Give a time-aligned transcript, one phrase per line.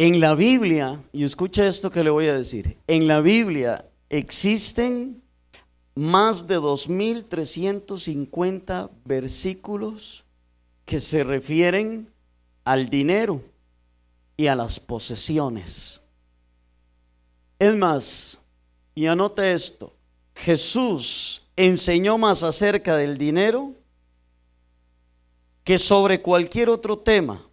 [0.00, 5.24] En la Biblia, y escucha esto que le voy a decir, en la Biblia existen
[5.96, 10.24] más de 2.350 versículos
[10.84, 12.12] que se refieren
[12.62, 13.42] al dinero
[14.36, 16.00] y a las posesiones.
[17.58, 18.38] Es más,
[18.94, 19.96] y anote esto,
[20.32, 23.74] Jesús enseñó más acerca del dinero
[25.64, 27.47] que sobre cualquier otro tema.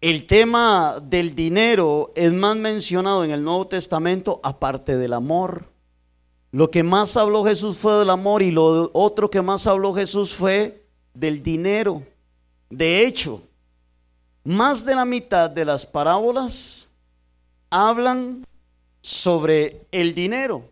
[0.00, 5.72] El tema del dinero es más mencionado en el Nuevo Testamento aparte del amor.
[6.52, 10.32] Lo que más habló Jesús fue del amor y lo otro que más habló Jesús
[10.32, 12.04] fue del dinero.
[12.70, 13.42] De hecho,
[14.44, 16.88] más de la mitad de las parábolas
[17.68, 18.46] hablan
[19.00, 20.70] sobre el dinero.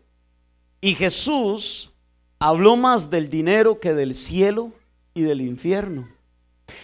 [0.79, 1.93] Y Jesús
[2.39, 4.71] habló más del dinero que del cielo
[5.13, 6.07] y del infierno.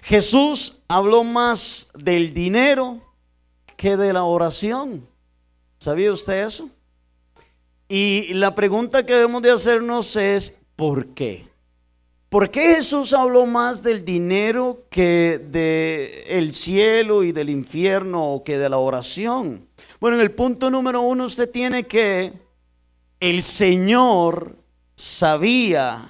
[0.03, 3.01] Jesús habló más del dinero
[3.77, 5.07] que de la oración.
[5.79, 6.69] ¿Sabía usted eso?
[7.87, 11.45] Y la pregunta que debemos de hacernos es, ¿por qué?
[12.29, 18.43] ¿Por qué Jesús habló más del dinero que del el cielo y del infierno o
[18.43, 19.67] que de la oración?
[19.99, 22.33] Bueno, en el punto número uno usted tiene que
[23.19, 24.57] el Señor
[24.95, 26.09] sabía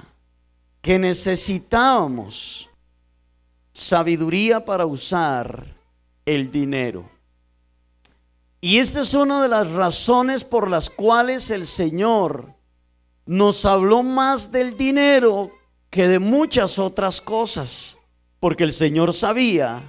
[0.82, 2.70] que necesitábamos
[3.74, 5.66] sabiduría para usar
[6.26, 7.10] el dinero.
[8.62, 12.54] Y esta es una de las razones por las cuales el Señor
[13.26, 15.52] nos habló más del dinero
[15.90, 17.98] que de muchas otras cosas,
[18.40, 19.84] porque el Señor sabía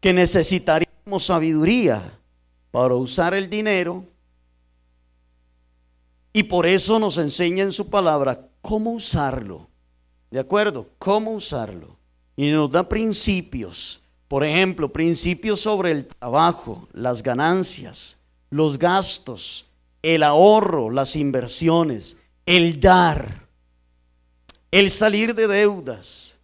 [0.00, 2.18] que necesitaríamos sabiduría
[2.70, 4.04] para usar el dinero
[6.32, 9.68] y por eso nos enseña en su palabra cómo usarlo.
[10.30, 10.88] ¿De acuerdo?
[10.98, 11.96] ¿Cómo usarlo?
[12.36, 14.00] Y nos da principios.
[14.28, 18.18] Por ejemplo, principios sobre el trabajo, las ganancias,
[18.50, 19.66] los gastos,
[20.02, 23.48] el ahorro, las inversiones, el dar,
[24.70, 26.38] el salir de deudas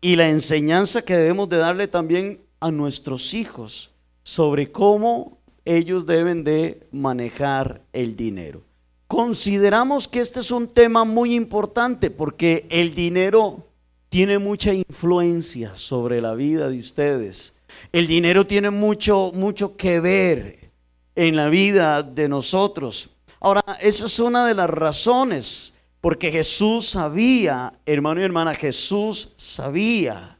[0.00, 6.44] y la enseñanza que debemos de darle también a nuestros hijos sobre cómo ellos deben
[6.44, 8.62] de manejar el dinero.
[9.06, 13.66] Consideramos que este es un tema muy importante porque el dinero
[14.14, 17.56] tiene mucha influencia sobre la vida de ustedes.
[17.90, 20.70] El dinero tiene mucho, mucho que ver
[21.16, 23.16] en la vida de nosotros.
[23.40, 30.38] Ahora, esa es una de las razones, porque Jesús sabía, hermano y hermana, Jesús sabía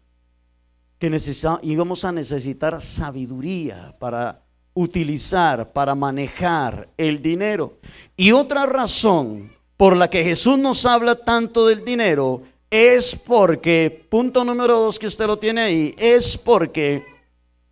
[1.01, 1.21] que
[1.63, 4.41] íbamos a necesitar sabiduría para
[4.75, 7.79] utilizar, para manejar el dinero.
[8.17, 12.43] Y otra razón por la que Jesús nos habla tanto del dinero
[12.77, 17.05] es porque, punto número dos que usted lo tiene ahí, es porque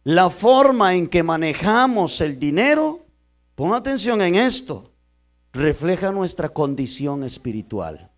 [0.04, 3.04] la forma en que manejamos el dinero,
[3.56, 4.92] ponga atención en esto,
[5.52, 8.12] refleja nuestra condición espiritual.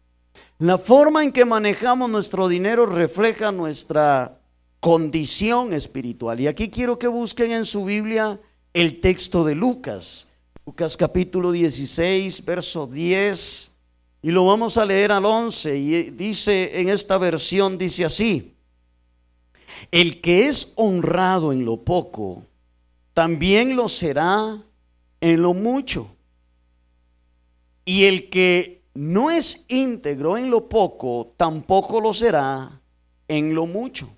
[0.59, 4.43] La forma en que manejamos nuestro dinero refleja nuestra
[4.79, 6.39] condición espiritual.
[6.39, 8.39] Y aquí quiero que busquen en su Biblia
[8.75, 10.29] el texto de Lucas.
[10.67, 13.74] Lucas capítulo 16, verso 10.
[14.25, 15.77] Y lo vamos a leer al 11.
[15.77, 18.57] Y dice en esta versión, dice así.
[19.91, 22.43] El que es honrado en lo poco,
[23.13, 24.63] también lo será
[25.21, 26.17] en lo mucho.
[27.85, 32.81] Y el que no es íntegro en lo poco, tampoco lo será
[33.29, 34.09] en lo mucho.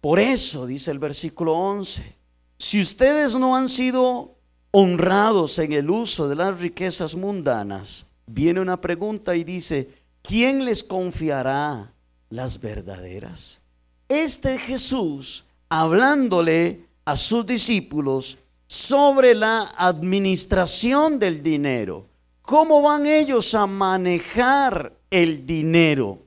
[0.00, 2.16] Por eso, dice el versículo 11,
[2.58, 4.34] si ustedes no han sido
[4.72, 9.88] honrados en el uso de las riquezas mundanas, viene una pregunta y dice,
[10.22, 11.92] ¿quién les confiará
[12.30, 13.62] las verdaderas?
[14.08, 22.08] Este Jesús hablándole a sus discípulos sobre la administración del dinero.
[22.42, 26.22] ¿Cómo van ellos a manejar el dinero?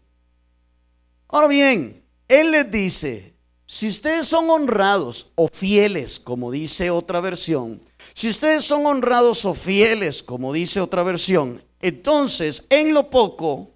[1.27, 3.33] Ahora bien, Él les dice,
[3.65, 7.81] si ustedes son honrados o fieles, como dice otra versión,
[8.13, 13.71] si ustedes son honrados o fieles, como dice otra versión, entonces en lo poco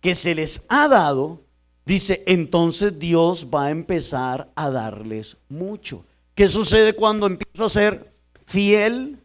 [0.00, 1.42] que se les ha dado,
[1.84, 6.04] dice, entonces Dios va a empezar a darles mucho.
[6.34, 8.12] ¿Qué sucede cuando empiezo a ser
[8.46, 9.18] fiel?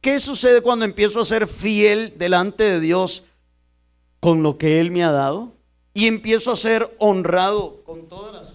[0.00, 3.24] ¿Qué sucede cuando empiezo a ser fiel delante de Dios
[4.20, 5.52] con lo que Él me ha dado?
[5.94, 8.54] Y empiezo a ser honrado con todas las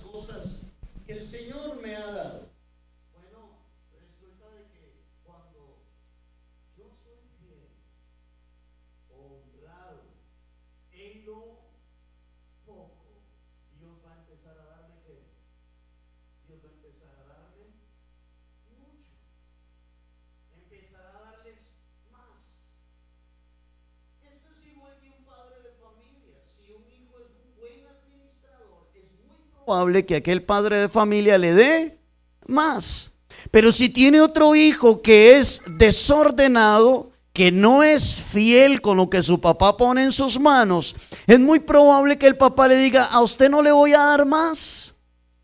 [29.70, 32.00] probable que aquel padre de familia le dé
[32.48, 33.20] más.
[33.52, 39.22] Pero si tiene otro hijo que es desordenado, que no es fiel con lo que
[39.22, 40.96] su papá pone en sus manos,
[41.28, 44.26] es muy probable que el papá le diga, a usted no le voy a dar
[44.26, 44.96] más.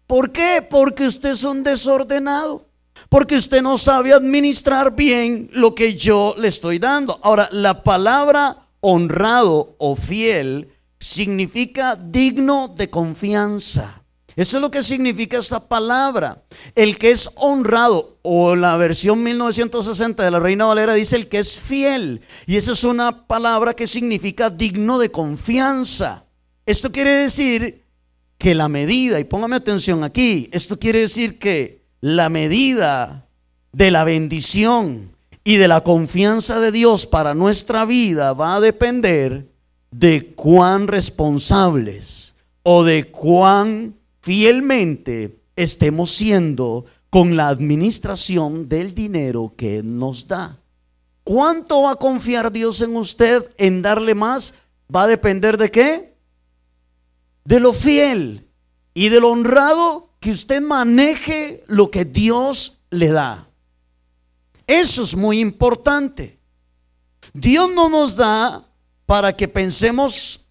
[0.08, 0.66] ¿Por qué?
[0.68, 2.66] Porque usted es un desordenado.
[3.10, 7.20] Porque usted no sabe administrar bien lo que yo le estoy dando.
[7.22, 14.02] Ahora, la palabra honrado o fiel significa digno de confianza.
[14.36, 16.44] Eso es lo que significa esta palabra.
[16.76, 21.40] El que es honrado, o la versión 1960 de la Reina Valera dice el que
[21.40, 22.22] es fiel.
[22.46, 26.26] Y esa es una palabra que significa digno de confianza.
[26.66, 27.86] Esto quiere decir
[28.38, 33.28] que la medida, y póngame atención aquí, esto quiere decir que la medida
[33.72, 39.48] de la bendición y de la confianza de Dios para nuestra vida va a depender
[39.92, 49.84] de cuán responsables o de cuán fielmente estemos siendo con la administración del dinero que
[49.84, 50.60] nos da.
[51.24, 54.56] ¿Cuánto va a confiar Dios en usted en darle más?
[54.94, 56.18] Va a depender de qué?
[57.44, 58.50] De lo fiel
[58.96, 63.48] y de lo honrado que usted maneje lo que Dios le da.
[64.66, 66.40] Eso es muy importante.
[67.32, 68.66] Dios no nos da
[69.06, 70.48] para que pensemos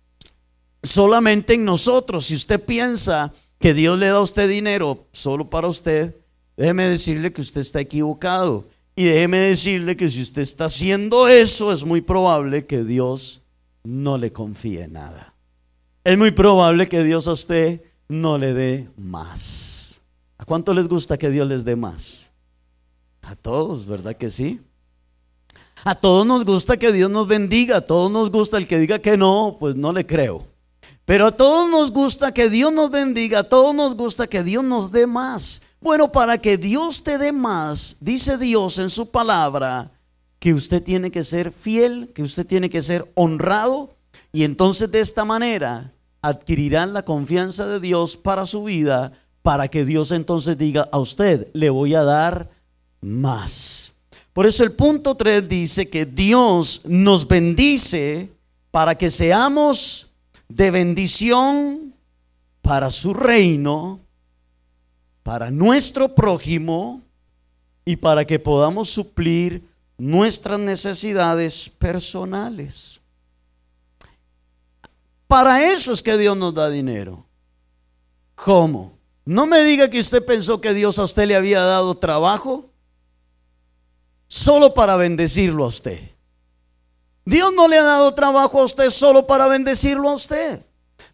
[0.80, 2.26] solamente en nosotros.
[2.26, 6.16] Si usted piensa que Dios le da a usted dinero solo para usted,
[6.56, 8.64] déjeme decirle que usted está equivocado.
[8.96, 13.42] Y déjeme decirle que si usted está haciendo eso, es muy probable que Dios
[13.82, 15.34] no le confíe nada.
[16.04, 20.02] Es muy probable que Dios a usted no le dé más.
[20.38, 22.30] ¿A cuánto les gusta que Dios les dé más?
[23.22, 24.60] A todos, ¿verdad que sí?
[25.84, 29.00] A todos nos gusta que Dios nos bendiga, a todos nos gusta el que diga
[29.00, 30.46] que no, pues no le creo.
[31.04, 34.64] Pero a todos nos gusta que Dios nos bendiga, a todos nos gusta que Dios
[34.64, 35.60] nos dé más.
[35.80, 39.92] Bueno, para que Dios te dé más, dice Dios en su palabra,
[40.38, 43.94] que usted tiene que ser fiel, que usted tiene que ser honrado,
[44.32, 45.92] y entonces de esta manera
[46.22, 49.12] adquirirán la confianza de Dios para su vida,
[49.42, 52.48] para que Dios entonces diga a usted, le voy a dar
[53.02, 53.92] más.
[54.32, 58.30] Por eso el punto 3 dice que Dios nos bendice
[58.70, 60.13] para que seamos
[60.48, 61.94] de bendición
[62.62, 64.00] para su reino,
[65.22, 67.02] para nuestro prójimo
[67.84, 69.68] y para que podamos suplir
[69.98, 73.00] nuestras necesidades personales.
[75.26, 77.26] Para eso es que Dios nos da dinero.
[78.34, 78.98] ¿Cómo?
[79.24, 82.70] No me diga que usted pensó que Dios a usted le había dado trabajo
[84.26, 86.13] solo para bendecirlo a usted.
[87.24, 90.60] Dios no le ha dado trabajo a usted solo para bendecirlo a usted.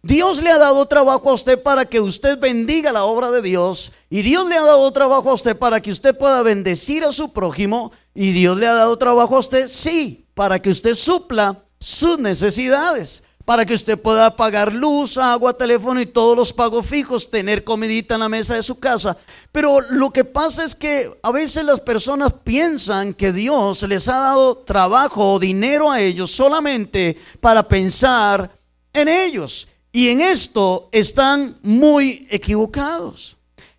[0.03, 3.91] Dios le ha dado trabajo a usted para que usted bendiga la obra de Dios.
[4.09, 7.31] Y Dios le ha dado trabajo a usted para que usted pueda bendecir a su
[7.31, 7.91] prójimo.
[8.13, 13.23] Y Dios le ha dado trabajo a usted, sí, para que usted supla sus necesidades
[13.45, 18.15] para que usted pueda pagar luz, agua, teléfono y todos los pagos fijos, tener comidita
[18.15, 19.17] en la mesa de su casa.
[19.51, 24.17] Pero lo que pasa es que a veces las personas piensan que Dios les ha
[24.17, 28.51] dado trabajo o dinero a ellos solamente para pensar
[28.93, 29.67] en ellos.
[29.91, 33.37] Y en esto están muy equivocados.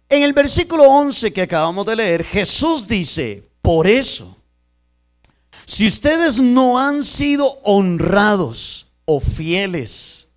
[0.09, 4.37] En el versículo 11 que acabamos de leer, Jesús dice, por eso,
[5.65, 10.29] si ustedes no han sido honrados, o fieles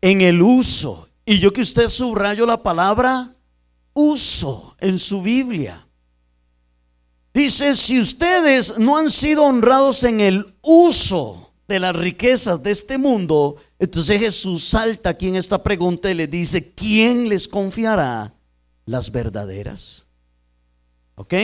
[0.00, 1.08] en el uso.
[1.24, 3.34] Y yo que usted subrayo la palabra
[3.92, 5.86] uso en su Biblia.
[7.34, 12.96] Dice, si ustedes no han sido honrados en el uso de las riquezas de este
[12.96, 18.34] mundo, entonces Jesús salta aquí en esta pregunta y le dice, ¿quién les confiará
[18.86, 20.06] las verdaderas?
[21.14, 21.34] ¿Ok?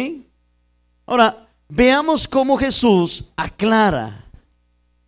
[1.06, 4.23] Ahora, veamos cómo Jesús aclara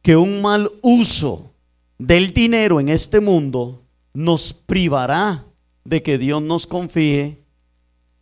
[0.07, 1.53] que un mal uso
[1.99, 3.83] del dinero en este mundo
[4.15, 5.45] nos privará
[5.83, 7.43] de que Dios nos confíe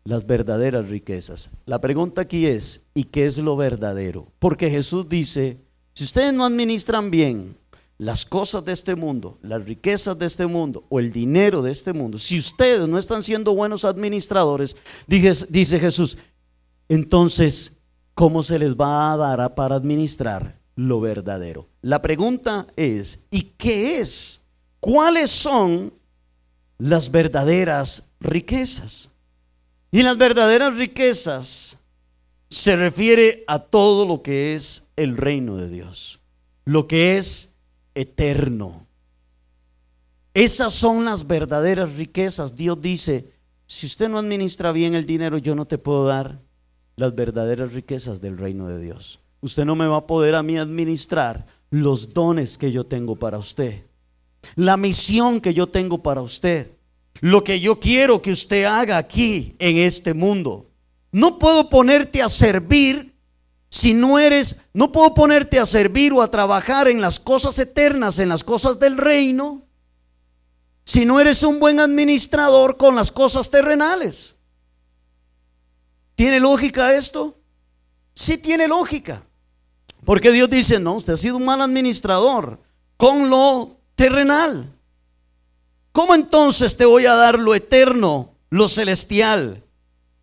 [0.02, 1.50] las verdaderas riquezas.
[1.66, 4.32] La pregunta aquí es, ¿y qué es lo verdadero?
[4.38, 5.58] Porque Jesús dice,
[5.92, 7.54] si ustedes no administran bien
[7.98, 11.92] las cosas de este mundo, las riquezas de este mundo o el dinero de este
[11.92, 14.74] mundo, si ustedes no están siendo buenos administradores,
[15.06, 16.16] dice, Jesús,
[16.88, 17.76] entonces,
[18.14, 21.68] ¿cómo se les va a dar para administrar lo verdadero.
[21.82, 24.42] La pregunta es, ¿y qué es?
[24.80, 25.94] ¿Cuáles son
[26.78, 29.10] las verdaderas riquezas?
[29.90, 31.78] Y las verdaderas riquezas
[32.48, 36.20] se refiere a todo lo que es el reino de Dios,
[36.64, 37.54] lo que es
[37.94, 38.86] eterno.
[40.34, 42.56] Esas son las verdaderas riquezas.
[42.56, 43.32] Dios dice,
[43.66, 46.40] si usted no administra bien el dinero, yo no te puedo dar
[46.96, 49.20] las verdaderas riquezas del reino de Dios.
[49.44, 53.36] Usted no me va a poder a mí administrar los dones que yo tengo para
[53.36, 53.84] usted,
[54.54, 56.72] la misión que yo tengo para usted,
[57.20, 60.70] lo que yo quiero que usted haga aquí en este mundo.
[61.12, 63.14] No puedo ponerte a servir
[63.68, 68.18] si no eres, no puedo ponerte a servir o a trabajar en las cosas eternas,
[68.18, 69.66] en las cosas del reino,
[70.86, 74.36] si no eres un buen administrador con las cosas terrenales.
[76.14, 77.36] ¿Tiene lógica esto?
[78.14, 79.22] Sí tiene lógica.
[80.04, 82.60] Porque Dios dice, no, usted ha sido un mal administrador
[82.96, 84.70] con lo terrenal.
[85.92, 89.62] ¿Cómo entonces te voy a dar lo eterno, lo celestial,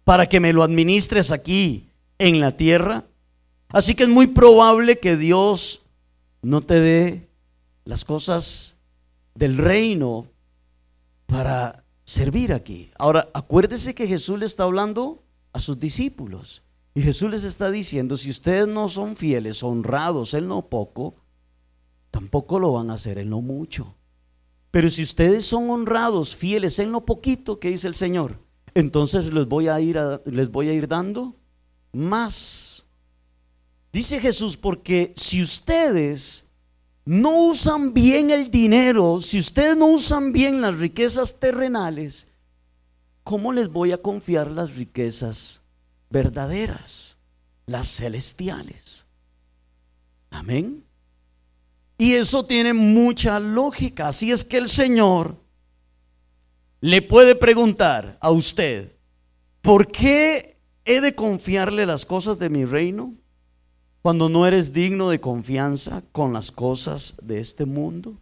[0.03, 3.05] para que me lo administres aquí en la tierra?
[3.69, 5.83] Así que es muy probable que Dios
[6.41, 7.29] no te dé
[7.85, 8.77] las cosas
[9.33, 10.27] del reino
[11.25, 12.91] para servir aquí.
[12.99, 15.23] Ahora, acuérdese que Jesús le está hablando
[15.53, 16.63] a sus discípulos.
[16.93, 21.15] Y Jesús les está diciendo, si ustedes no son fieles, honrados en lo poco,
[22.09, 23.95] tampoco lo van a hacer en lo mucho.
[24.71, 28.39] Pero si ustedes son honrados, fieles en lo poquito que dice el Señor,
[28.73, 31.35] entonces les voy a ir, les voy a ir dando
[31.93, 32.85] más.
[33.93, 36.47] Dice Jesús, porque si ustedes
[37.05, 42.27] no usan bien el dinero, si ustedes no usan bien las riquezas terrenales,
[43.23, 45.61] ¿cómo les voy a confiar las riquezas
[46.11, 47.17] verdaderas,
[47.65, 49.05] las celestiales?
[50.29, 50.85] Amén.
[51.97, 54.07] Y eso tiene mucha lógica.
[54.07, 55.37] Así es que el Señor
[56.79, 58.95] le puede preguntar a usted,
[59.61, 63.13] ¿por qué he de confiarle las cosas de mi reino
[64.01, 68.19] cuando no eres digno de confianza con las cosas de este mundo?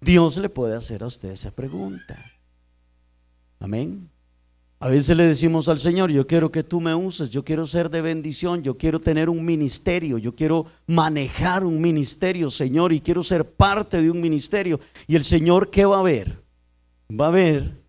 [0.00, 2.22] Dios le puede hacer a usted esa pregunta.
[3.58, 4.10] Amén.
[4.80, 7.90] A veces le decimos al Señor, yo quiero que tú me uses, yo quiero ser
[7.90, 13.24] de bendición, yo quiero tener un ministerio, yo quiero manejar un ministerio, Señor, y quiero
[13.24, 14.78] ser parte de un ministerio.
[15.08, 16.40] Y el Señor, ¿qué va a ver?
[17.10, 17.82] Va a ver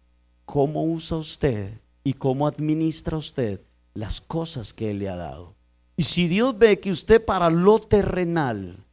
[0.46, 3.62] cómo usa usted y cómo administra usted
[3.94, 5.56] las cosas que Él le ha dado.
[5.96, 8.84] Y si Dios ve que usted para lo terrenal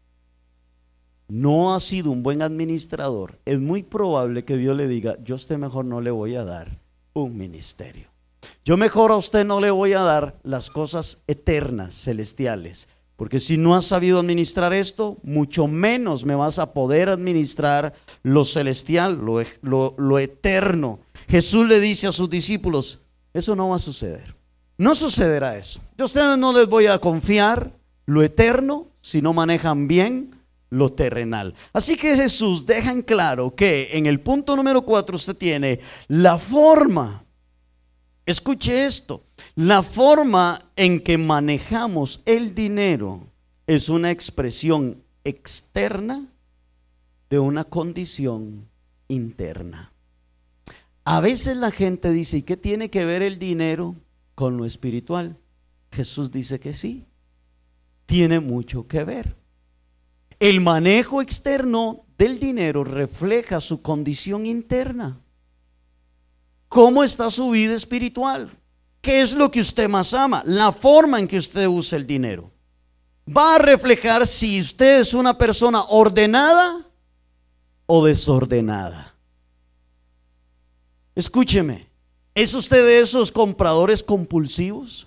[1.29, 5.37] no ha sido un buen administrador, es muy probable que Dios le diga, yo a
[5.37, 6.86] usted mejor no le voy a dar
[7.23, 8.09] un ministerio.
[8.65, 13.57] Yo mejor a usted no le voy a dar las cosas eternas, celestiales, porque si
[13.57, 19.21] no has sabido administrar esto, mucho menos me vas a poder administrar lo celestial,
[19.63, 21.01] lo, lo eterno.
[21.29, 23.01] Jesús le dice a sus discípulos,
[23.33, 24.37] eso no va a suceder.
[24.77, 25.81] No sucederá eso.
[25.97, 27.73] Yo a ustedes no les voy a confiar
[28.05, 30.36] lo eterno si no manejan bien
[30.71, 31.55] lo terrenal.
[31.73, 36.39] Así que Jesús deja en claro que en el punto número cuatro usted tiene la
[36.39, 37.25] forma,
[38.25, 43.27] escuche esto, la forma en que manejamos el dinero
[43.67, 46.27] es una expresión externa
[47.31, 48.69] de una condición
[49.09, 49.93] interna.
[51.05, 53.95] A veces la gente dice, ¿y qué tiene que ver el dinero
[54.35, 55.37] con lo espiritual?
[55.93, 57.07] Jesús dice que sí,
[58.07, 59.37] tiene mucho que ver.
[60.39, 65.21] El manejo externo del dinero refleja su condición interna.
[66.69, 68.51] ¿Cómo está su vida espiritual?
[69.01, 70.43] ¿Qué es lo que usted más ama?
[70.45, 72.51] La forma en que usted usa el dinero.
[73.27, 76.87] Va a reflejar si usted es una persona ordenada
[77.87, 79.15] o desordenada.
[81.15, 81.89] Escúcheme,
[82.35, 85.07] ¿es usted de esos compradores compulsivos?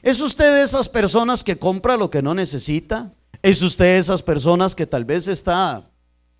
[0.00, 3.12] ¿Es usted de esas personas que compra lo que no necesita?
[3.44, 5.90] ¿Es usted esas personas que tal vez está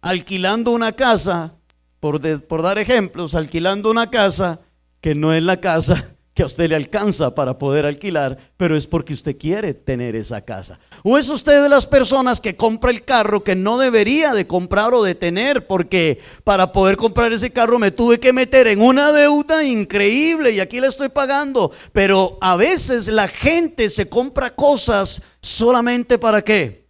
[0.00, 1.52] alquilando una casa,
[2.00, 4.60] por, por, dar ejemplos, alquilando una casa
[5.02, 8.86] que no es la casa que a usted le alcanza para poder alquilar, pero es
[8.86, 10.80] porque usted quiere tener esa casa?
[11.02, 14.94] ¿O es usted de las personas que compra el carro que no debería de comprar
[14.94, 19.12] o de tener porque para poder comprar ese carro me tuve que meter en una
[19.12, 21.70] deuda increíble y aquí la estoy pagando?
[21.92, 26.83] Pero a veces la gente se compra cosas solamente para qué?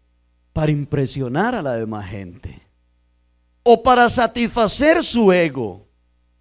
[0.54, 2.62] Para impresionar a la demás gente
[3.64, 5.87] o para satisfacer su ego.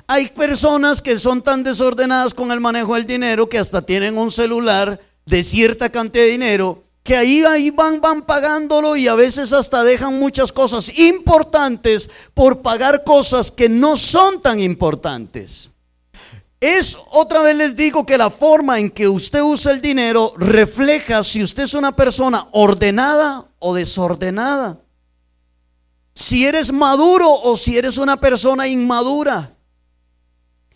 [0.05, 4.29] Hay personas que son tan desordenadas con el manejo del dinero que hasta tienen un
[4.29, 9.51] celular de cierta cantidad de dinero que ahí, ahí van, van pagándolo y a veces
[9.51, 15.73] hasta dejan muchas cosas importantes por pagar cosas que no son tan importantes.
[16.65, 21.22] Es, otra vez les digo que la forma en que usted usa el dinero refleja
[21.22, 24.79] si usted es una persona ordenada o desordenada.
[26.15, 29.58] si eres maduro o si eres una persona inmadura.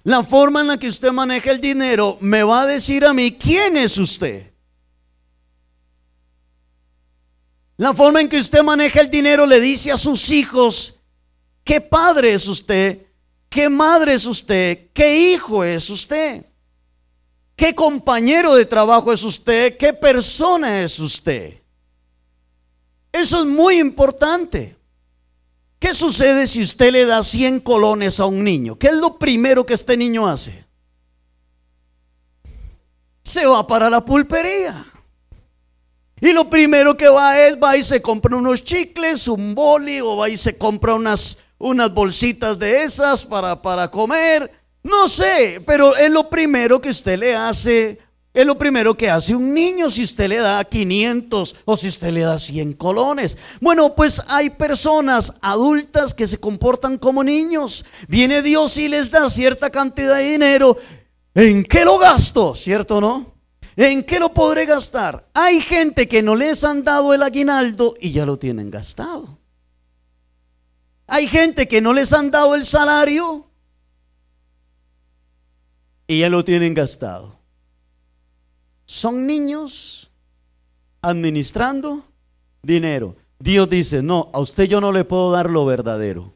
[0.04, 3.32] La forma en la que usted maneja el dinero me va a decir a mí
[3.32, 4.52] quién es usted.
[7.78, 11.00] La forma en que usted maneja el dinero le dice a sus hijos
[11.64, 13.07] qué padre es usted,
[13.50, 16.46] qué madre es usted, qué hijo es usted,
[17.56, 21.62] qué compañero de trabajo es usted, qué persona es usted.
[23.12, 24.78] Eso es muy importante.
[25.80, 28.78] ¿Qué sucede si usted le da 100 colones a un niño?
[28.78, 30.66] ¿Qué es lo primero que este niño hace?
[33.24, 34.92] Se va para la pulpería.
[36.20, 40.18] Y lo primero que va es, va y se compra unos chicles, un boli, o
[40.18, 44.52] va y se compra unas, unas bolsitas de esas para, para comer.
[44.84, 48.00] No sé, pero es lo primero que usted le hace
[48.38, 52.12] es lo primero que hace un niño si usted le da 500 o si usted
[52.12, 53.36] le da 100 colones.
[53.60, 57.84] Bueno, pues hay personas adultas que se comportan como niños.
[58.08, 60.78] Viene Dios y les da cierta cantidad de dinero.
[61.34, 62.54] ¿En qué lo gasto?
[62.54, 63.34] ¿Cierto o no?
[63.76, 65.28] ¿En qué lo podré gastar?
[65.34, 69.40] Hay gente que no les han dado el aguinaldo y ya lo tienen gastado.
[71.08, 73.50] Hay gente que no les han dado el salario
[76.06, 77.38] y ya lo tienen gastado
[78.88, 80.10] son niños
[81.02, 82.04] administrando
[82.64, 83.16] dinero.
[83.38, 86.34] Dios dice, no, a usted yo no le puedo dar lo verdadero,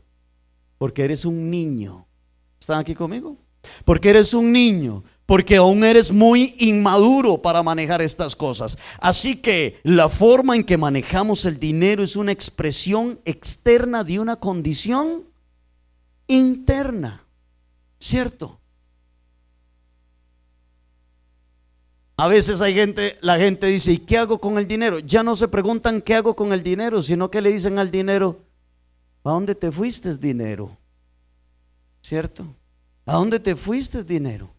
[0.78, 2.06] porque eres un niño.
[2.60, 3.38] ¿Están aquí conmigo?
[3.86, 8.78] Porque eres un niño, porque aún eres muy inmaduro para manejar estas cosas.
[9.00, 14.36] Así que la forma en que manejamos el dinero es una expresión externa de una
[14.36, 15.26] condición
[16.28, 17.26] interna,
[18.00, 18.60] ¿cierto?
[22.18, 25.00] A veces hay gente, la gente dice, ¿y qué hago con el dinero?
[25.00, 28.46] Ya no se preguntan qué hago con el dinero, sino que le dicen al dinero,
[29.24, 30.78] ¿a dónde te fuiste dinero?
[32.02, 32.46] ¿Cierto?
[33.06, 34.54] ¿A dónde te fuiste dinero?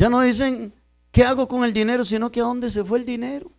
[0.00, 0.72] Ya no dicen,
[1.12, 2.06] ¿qué hago con el dinero?
[2.06, 3.52] Sino que a dónde se fue el dinero.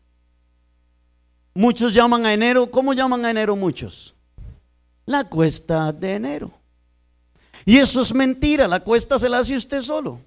[1.54, 4.16] Muchos llaman a enero, ¿cómo llaman a enero muchos?
[5.06, 6.52] La cuesta de enero.
[7.64, 10.20] Y eso es mentira, la cuesta se la hace usted solo.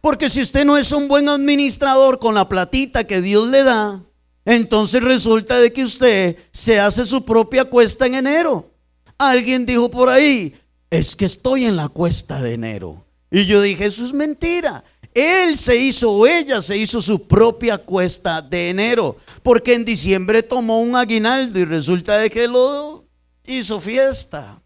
[0.00, 4.00] Porque si usted no es un buen administrador con la platita que Dios le da,
[4.44, 8.70] entonces resulta de que usted se hace su propia cuesta en enero.
[9.18, 10.54] Alguien dijo por ahí,
[10.90, 13.04] es que estoy en la cuesta de enero.
[13.32, 14.84] Y yo dije, eso es mentira.
[15.14, 20.42] Él se hizo o ella se hizo su propia cuesta de enero, porque en diciembre
[20.42, 23.04] tomó un aguinaldo y resulta de que lo
[23.44, 24.60] hizo fiesta,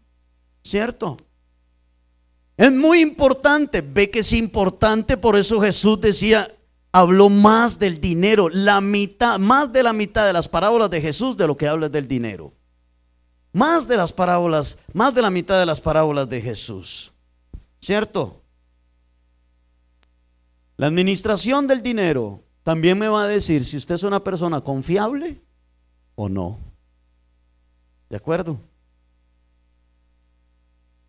[0.63, 1.17] ¿cierto?
[2.55, 6.47] Es muy importante, ve que es importante, por eso Jesús decía,
[6.91, 11.35] habló más del dinero, la mitad, más de la mitad de las parábolas de Jesús
[11.35, 12.53] de lo que habla del dinero.
[13.51, 17.11] Más de las parábolas, más de la mitad de las parábolas de Jesús.
[17.79, 18.42] ¿Cierto?
[20.77, 25.41] La administración del dinero también me va a decir si usted es una persona confiable
[26.15, 26.57] o no.
[28.09, 28.59] ¿De acuerdo?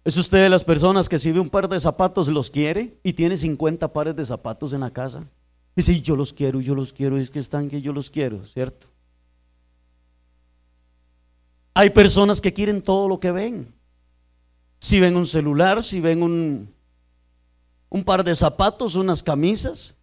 [0.05, 3.15] ¿Es usted de las personas que si ve un par de zapatos los quiere y
[3.15, 5.25] tiene 50 pares de zapatos en la casa?
[5.75, 8.87] Dice, yo los quiero, yo los quiero, es que están que yo los quiero, ¿cierto?
[11.73, 13.75] Hay personas que quieren todo lo que ven.
[14.79, 16.74] Si ven un celular, si ven un,
[17.95, 19.95] un par de zapatos, unas camisas,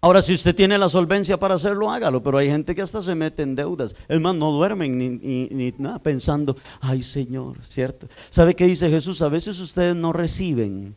[0.00, 3.14] Ahora, si usted tiene la solvencia para hacerlo, hágalo, pero hay gente que hasta se
[3.14, 3.96] mete en deudas.
[4.06, 8.06] Es más, no duermen ni, nada pensando, ay Señor, ¿cierto?
[8.28, 9.22] ¿Sabe qué dice Jesús?
[9.22, 10.94] A veces ustedes no reciben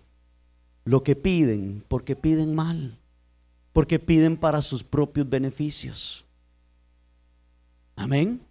[0.83, 2.97] lo que piden porque piden mal,
[3.71, 6.25] porque piden para sus propios beneficios.
[7.95, 8.41] Amén.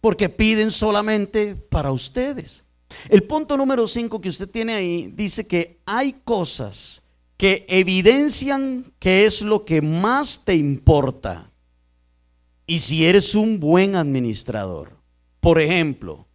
[0.00, 2.64] Porque piden solamente para ustedes.
[3.08, 7.02] El punto número 5 que usted tiene ahí dice que hay cosas
[7.36, 11.50] que evidencian qué es lo que más te importa.
[12.66, 14.96] Y si eres un buen administrador,
[15.40, 16.28] por ejemplo,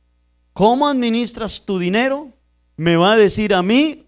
[0.53, 2.33] ¿cómo administras tu dinero?
[2.75, 4.03] Me va a decir a mí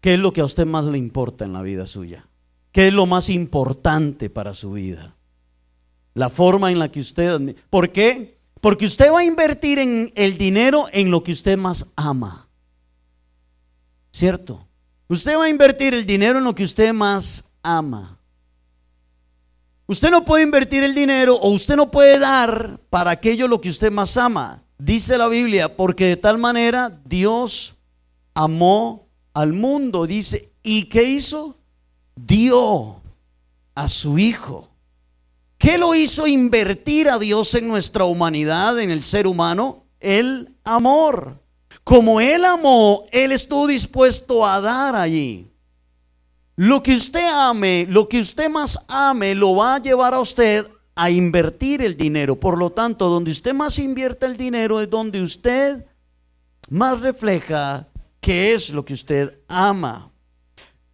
[0.00, 2.26] qué es lo que a usted más le importa en la vida suya.
[2.72, 5.16] ¿Qué es lo más importante para su vida?
[6.14, 7.54] La forma en la que usted...
[7.68, 8.39] ¿Por qué?
[8.60, 12.48] Porque usted va a invertir en el dinero en lo que usted más ama.
[14.12, 14.66] ¿Cierto?
[15.08, 18.18] Usted va a invertir el dinero en lo que usted más ama.
[19.86, 23.70] Usted no puede invertir el dinero o usted no puede dar para aquello lo que
[23.70, 24.62] usted más ama.
[24.78, 27.76] Dice la Biblia, porque de tal manera Dios
[28.32, 30.06] amó al mundo.
[30.06, 31.58] Dice, ¿y qué hizo?
[32.14, 33.02] Dio
[33.74, 34.69] a su Hijo.
[35.60, 39.84] ¿Qué lo hizo invertir a Dios en nuestra humanidad, en el ser humano?
[40.00, 41.38] El amor.
[41.84, 45.52] Como Él amó, Él estuvo dispuesto a dar allí.
[46.56, 50.66] Lo que usted ame, lo que usted más ame, lo va a llevar a usted
[50.94, 52.40] a invertir el dinero.
[52.40, 55.84] Por lo tanto, donde usted más invierte el dinero es donde usted
[56.70, 57.86] más refleja
[58.22, 60.10] qué es lo que usted ama.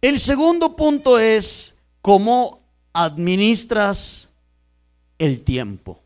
[0.01, 4.27] El segundo punto es cómo administras
[5.17, 6.01] el tiempo.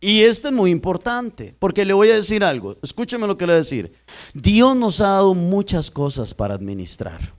[0.00, 2.76] Y este es muy importante, porque le voy a decir algo.
[2.82, 3.92] Escúcheme lo que le voy a decir.
[4.32, 7.34] Dios nos ha dado muchas cosas para administrar.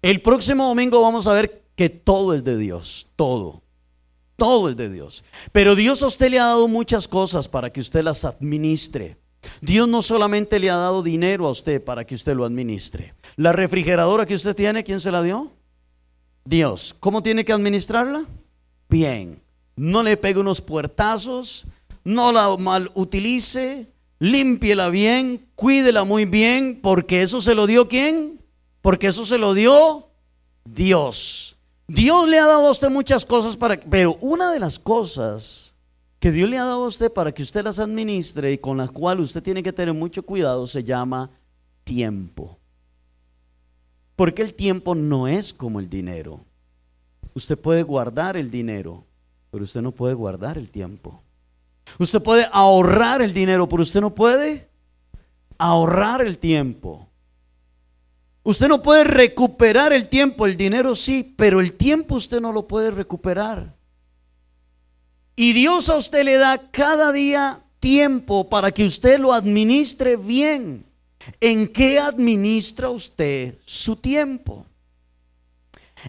[0.00, 3.62] El próximo domingo vamos a ver que todo es de Dios, todo.
[4.36, 5.24] Todo es de Dios.
[5.52, 9.18] Pero Dios a usted le ha dado muchas cosas para que usted las administre.
[9.60, 13.14] Dios no solamente le ha dado dinero a usted para que usted lo administre.
[13.36, 15.52] La refrigeradora que usted tiene, ¿quién se la dio?
[16.44, 16.94] Dios.
[16.98, 18.24] ¿Cómo tiene que administrarla?
[18.88, 19.40] Bien.
[19.76, 21.66] No le pegue unos puertazos,
[22.02, 23.86] no la mal utilice,
[24.18, 28.40] límpiela bien, cuídela muy bien, porque eso se lo dio quién?
[28.80, 30.08] Porque eso se lo dio
[30.64, 31.56] Dios.
[31.86, 35.74] Dios le ha dado a usted muchas cosas para, pero una de las cosas
[36.18, 38.90] que Dios le ha dado a usted para que usted las administre y con las
[38.90, 41.30] cuales usted tiene que tener mucho cuidado se llama
[41.84, 42.58] tiempo.
[44.16, 46.44] Porque el tiempo no es como el dinero.
[47.38, 49.04] Usted puede guardar el dinero,
[49.52, 51.22] pero usted no puede guardar el tiempo.
[52.00, 54.68] Usted puede ahorrar el dinero, pero usted no puede
[55.56, 57.08] ahorrar el tiempo.
[58.42, 62.66] Usted no puede recuperar el tiempo, el dinero sí, pero el tiempo usted no lo
[62.66, 63.72] puede recuperar.
[65.36, 70.84] Y Dios a usted le da cada día tiempo para que usted lo administre bien.
[71.40, 74.66] ¿En qué administra usted su tiempo?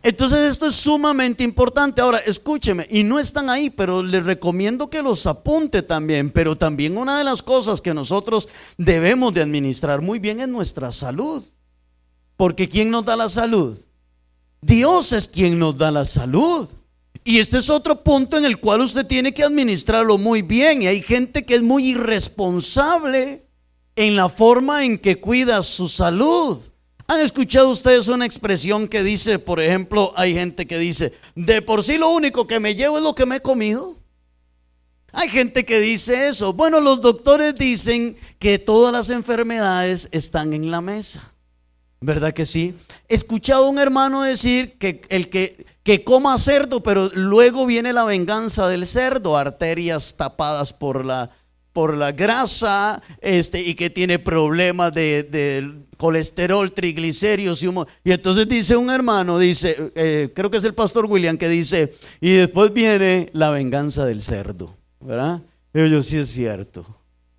[0.04, 2.02] Entonces esto es sumamente importante.
[2.02, 6.32] Ahora, escúcheme, y no están ahí, pero les recomiendo que los apunte también.
[6.32, 8.47] Pero también una de las cosas que nosotros
[8.78, 11.43] debemos de administrar muy bien es nuestra salud.
[12.38, 13.78] Porque ¿quién nos da la salud?
[14.62, 16.69] Dios es quien nos da la salud.
[17.23, 20.82] Y este es otro punto en el cual usted tiene que administrarlo muy bien.
[20.82, 23.45] Y hay gente que es muy irresponsable
[23.95, 26.58] en la forma en que cuida su salud.
[27.10, 31.84] ¿Han escuchado ustedes una expresión que dice, por ejemplo, hay gente que dice, de por
[31.84, 33.98] sí lo único que me llevo es lo que me he comido?
[35.12, 36.54] Hay gente que dice eso.
[36.54, 41.34] Bueno, los doctores dicen que todas las enfermedades están en la mesa.
[42.00, 42.76] ¿Verdad que sí?
[43.08, 47.93] He escuchado a un hermano decir que el que que coma cerdo, pero luego viene
[47.93, 51.32] la venganza del cerdo, arterias tapadas por la,
[51.74, 57.67] por la grasa, este, y que tiene problemas de, colesterol, triglicéridos y
[58.05, 61.93] Y entonces dice un hermano, dice, eh, creo que es el pastor William, que dice,
[62.21, 65.41] y después viene la venganza del cerdo, ¿verdad?
[65.73, 66.85] Ellos sí es cierto.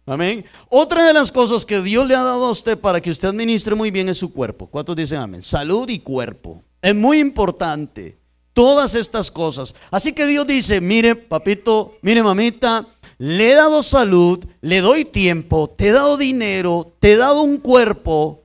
[0.04, 0.44] Amén.
[0.68, 3.74] Otra de las cosas que Dios le ha dado a usted para que usted administre
[3.74, 4.66] muy bien es su cuerpo.
[4.66, 5.42] ¿Cuántos dicen amén?
[5.42, 6.62] Salud y cuerpo.
[6.82, 8.18] Es muy importante
[8.52, 9.74] todas estas cosas.
[9.90, 15.68] Así que Dios dice, mire papito, mire mamita, le he dado salud, le doy tiempo,
[15.68, 18.40] te he dado dinero, te he dado un cuerpo.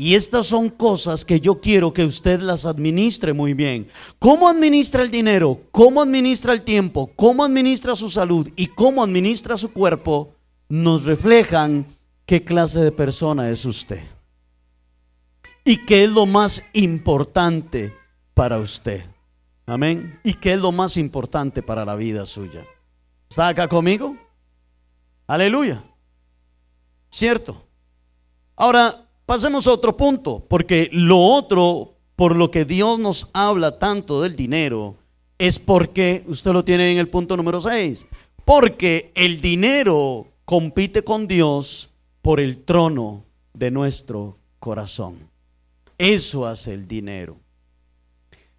[0.00, 3.88] Y estas son cosas que yo quiero que usted las administre muy bien.
[4.20, 5.60] ¿Cómo administra el dinero?
[5.72, 7.10] ¿Cómo administra el tiempo?
[7.16, 8.48] ¿Cómo administra su salud?
[8.54, 10.36] ¿Y cómo administra su cuerpo?
[10.68, 11.84] Nos reflejan
[12.26, 14.04] qué clase de persona es usted.
[15.64, 17.92] Y qué es lo más importante
[18.34, 19.04] para usted.
[19.66, 20.20] Amén.
[20.22, 22.64] ¿Y qué es lo más importante para la vida suya?
[23.28, 24.16] ¿Está acá conmigo?
[25.26, 25.82] Aleluya.
[27.10, 27.66] ¿Cierto?
[28.54, 34.22] Ahora, pasemos a otro punto, porque lo otro por lo que Dios nos habla tanto
[34.22, 34.96] del dinero
[35.36, 38.06] es porque, usted lo tiene en el punto número 6,
[38.46, 41.90] porque el dinero compite con Dios
[42.22, 45.18] por el trono de nuestro corazón.
[45.98, 47.36] Eso hace el dinero.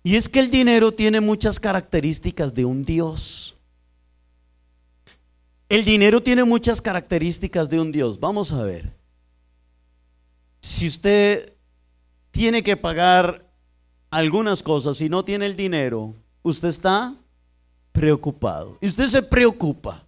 [0.03, 3.57] Y es que el dinero tiene muchas características de un Dios.
[5.67, 8.19] El dinero tiene muchas características de un Dios.
[8.19, 8.98] Vamos a ver.
[10.61, 11.53] Si usted
[12.31, 13.49] tiene que pagar
[14.09, 17.15] algunas cosas y no tiene el dinero, usted está
[17.91, 18.77] preocupado.
[18.81, 20.05] Usted se preocupa.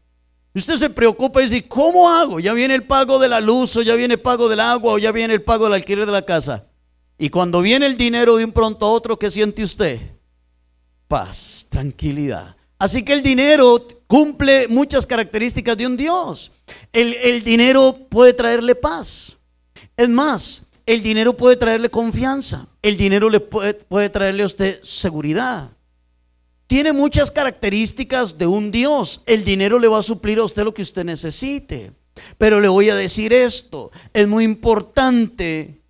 [0.53, 2.39] Usted se preocupa y dice, ¿cómo hago?
[2.39, 4.97] Ya viene el pago de la luz, o ya viene el pago del agua, o
[4.97, 6.65] ya viene el pago del alquiler de la casa.
[7.17, 9.99] Y cuando viene el dinero de un pronto a otro, ¿qué siente usted?
[11.07, 12.55] Paz, tranquilidad.
[12.79, 16.51] Así que el dinero cumple muchas características de un Dios.
[16.91, 19.37] El, dinero puede traerle paz.
[20.01, 22.65] Es más, el dinero puede traerle confianza.
[22.81, 25.69] El dinero le puede, puede traerle a usted seguridad.
[26.65, 29.21] tiene muchas características de un Dios.
[29.27, 31.91] El dinero le va a suplir a usted lo que usted necesite.
[32.39, 35.83] Pero le voy a decir esto, es muy importante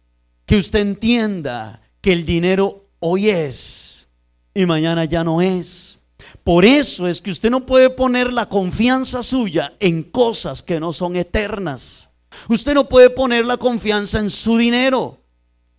[0.45, 4.09] que usted entienda que el dinero hoy es
[4.53, 5.99] y mañana ya no es.
[6.43, 10.91] Por eso es que usted no puede poner la confianza suya en cosas que no
[10.91, 12.10] son eternas.
[12.49, 15.17] Usted no puede poner la confianza en su dinero,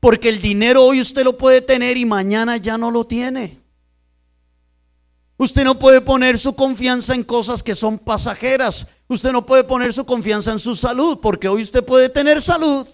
[0.00, 3.60] porque el dinero hoy usted lo puede tener y mañana ya no lo tiene.
[5.36, 8.86] Usted no puede poner su confianza en cosas que son pasajeras.
[9.08, 12.86] Usted no puede poner su confianza en su salud, porque hoy usted puede tener salud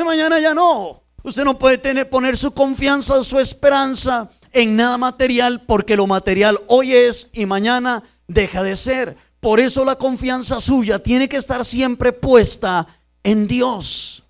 [0.00, 1.02] y mañana ya no.
[1.22, 6.60] Usted no puede poner su confianza o su esperanza en nada material, porque lo material
[6.68, 9.16] hoy es y mañana deja de ser.
[9.40, 12.86] Por eso la confianza suya tiene que estar siempre puesta
[13.22, 14.24] en Dios.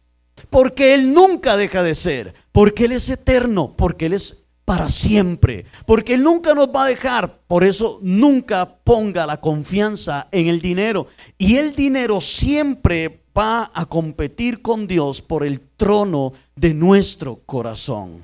[0.51, 2.35] Porque Él nunca deja de ser.
[2.53, 3.75] Porque Él es eterno.
[3.77, 5.65] Porque Él es para siempre.
[5.87, 7.41] Porque Él nunca nos va a dejar.
[7.47, 11.07] Por eso nunca ponga la confianza en el dinero.
[11.39, 18.23] Y el dinero siempre va a competir con Dios por el trono de nuestro corazón.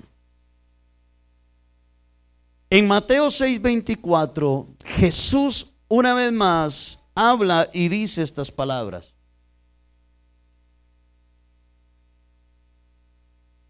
[2.69, 9.15] En Mateo 6:24, Jesús una vez más habla y dice estas palabras.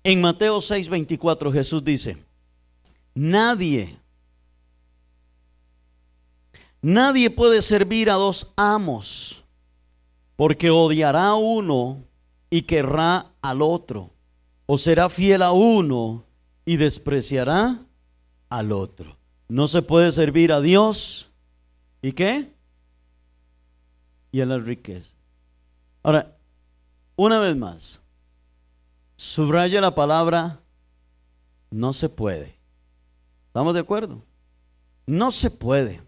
[0.03, 2.23] En Mateo 6:24 Jesús dice,
[3.15, 3.97] nadie,
[6.83, 9.45] nadie puede servir a dos amos,
[10.37, 12.05] porque odiará uno
[12.51, 14.11] y querrá al otro,
[14.67, 16.25] o será fiel a uno
[16.67, 17.79] y despreciará
[18.51, 19.17] al otro.
[19.49, 21.31] No se puede servir a Dios
[22.05, 22.53] ¿y qué?
[24.31, 25.17] Y a la riqueza.
[26.03, 26.37] Ahora,
[27.17, 28.03] una vez más,
[29.17, 30.61] subraya la palabra
[31.71, 32.59] no se puede.
[33.47, 34.23] ¿Estamos de acuerdo?
[35.07, 36.03] No se puede.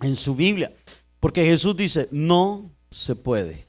[0.00, 0.74] En su Biblia.
[1.20, 3.68] Porque Jesús dice, no se puede.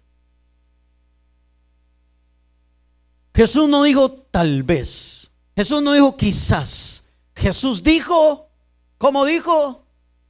[3.35, 5.29] Jesús no dijo tal vez.
[5.55, 7.03] Jesús no dijo quizás.
[7.35, 8.49] Jesús dijo,
[8.97, 9.85] ¿cómo dijo?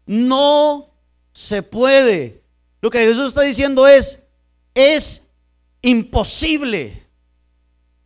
[0.06, 0.93] No
[1.34, 2.43] se puede.
[2.82, 4.24] Lo que Jesús está diciendo es,
[4.74, 5.28] es
[5.82, 7.06] imposible.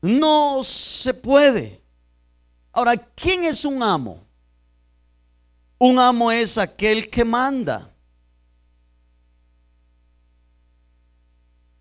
[0.01, 1.81] No se puede.
[2.71, 4.25] Ahora, ¿quién es un amo?
[5.77, 7.93] Un amo es aquel que manda.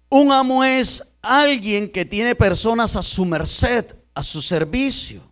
[0.09, 5.23] Un amo es alguien que tiene personas a su merced, a su servicio.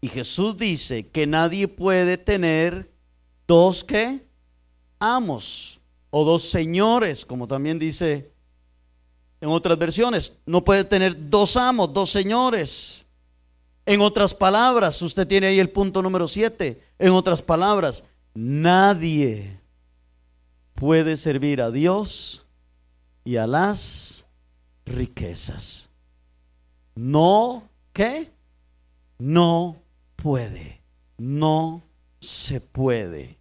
[0.00, 2.92] Y Jesús dice que nadie puede tener
[3.46, 4.27] dos que
[4.98, 5.80] amos
[6.10, 8.32] o dos señores, como también dice
[9.40, 10.36] en otras versiones.
[10.46, 13.04] No puede tener dos amos, dos señores.
[13.86, 16.82] En otras palabras, usted tiene ahí el punto número 7.
[16.98, 19.58] En otras palabras, nadie
[20.74, 22.44] puede servir a Dios
[23.24, 24.26] y a las
[24.84, 25.88] riquezas.
[26.94, 28.30] No, ¿qué?
[29.18, 29.76] No
[30.16, 30.82] puede.
[31.16, 31.82] No
[32.20, 33.37] se puede.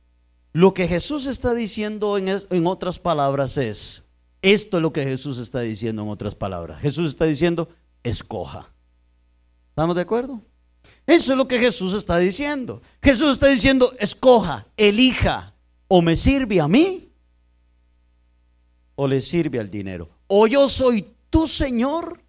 [0.57, 4.09] Lo que Jesús está diciendo en, otras palabras es,
[4.41, 6.81] esto es lo que Jesús está diciendo en otras palabras.
[6.81, 7.69] Jesús está diciendo,
[8.01, 8.73] escoja.
[9.69, 10.41] ¿Estamos de acuerdo?
[11.05, 12.81] Eso es lo que Jesús está diciendo.
[13.03, 15.53] Jesús está diciendo, escoja, elija,
[15.87, 17.11] o me sirve a mí,
[18.95, 20.09] o le sirve al dinero.
[20.25, 22.19] O yo soy tu Señor,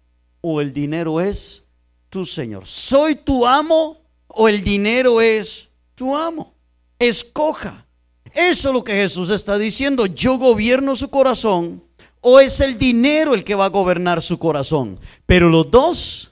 [0.41, 1.63] o el dinero es
[2.11, 2.67] tu Señor.
[2.67, 6.53] Soy tu amo, o el dinero es tu amo.
[6.99, 7.87] Escoja.
[8.33, 10.05] Eso es lo que Jesús está diciendo.
[10.05, 11.83] Yo gobierno su corazón
[12.21, 14.99] o es el dinero el que va a gobernar su corazón.
[15.25, 16.31] Pero los dos,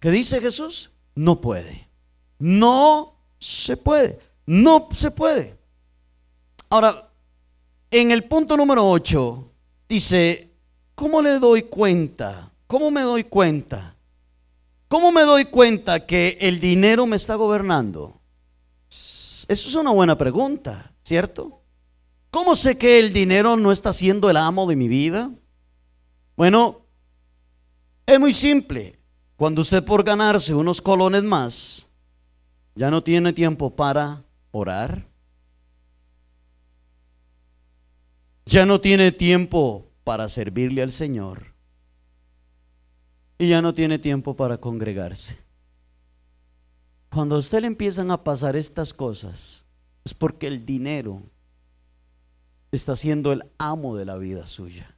[0.00, 0.90] ¿qué dice Jesús?
[1.14, 1.88] No puede.
[2.38, 4.18] No se puede.
[4.46, 5.56] No se puede.
[6.70, 7.10] Ahora,
[7.90, 9.50] en el punto número 8
[9.88, 10.50] dice,
[10.94, 12.52] ¿cómo le doy cuenta?
[12.66, 13.94] ¿Cómo me doy cuenta?
[14.88, 18.17] ¿Cómo me doy cuenta que el dinero me está gobernando?
[19.48, 21.62] Eso es una buena pregunta, ¿cierto?
[22.30, 25.30] ¿Cómo sé que el dinero no está siendo el amo de mi vida?
[26.36, 26.82] Bueno,
[28.04, 28.98] es muy simple.
[29.36, 31.88] Cuando usted por ganarse unos colones más,
[32.74, 35.06] ya no tiene tiempo para orar,
[38.44, 41.54] ya no tiene tiempo para servirle al Señor
[43.38, 45.47] y ya no tiene tiempo para congregarse.
[47.10, 49.64] Cuando a usted le empiezan a pasar estas cosas,
[50.04, 51.22] es porque el dinero
[52.70, 54.94] está siendo el amo de la vida suya.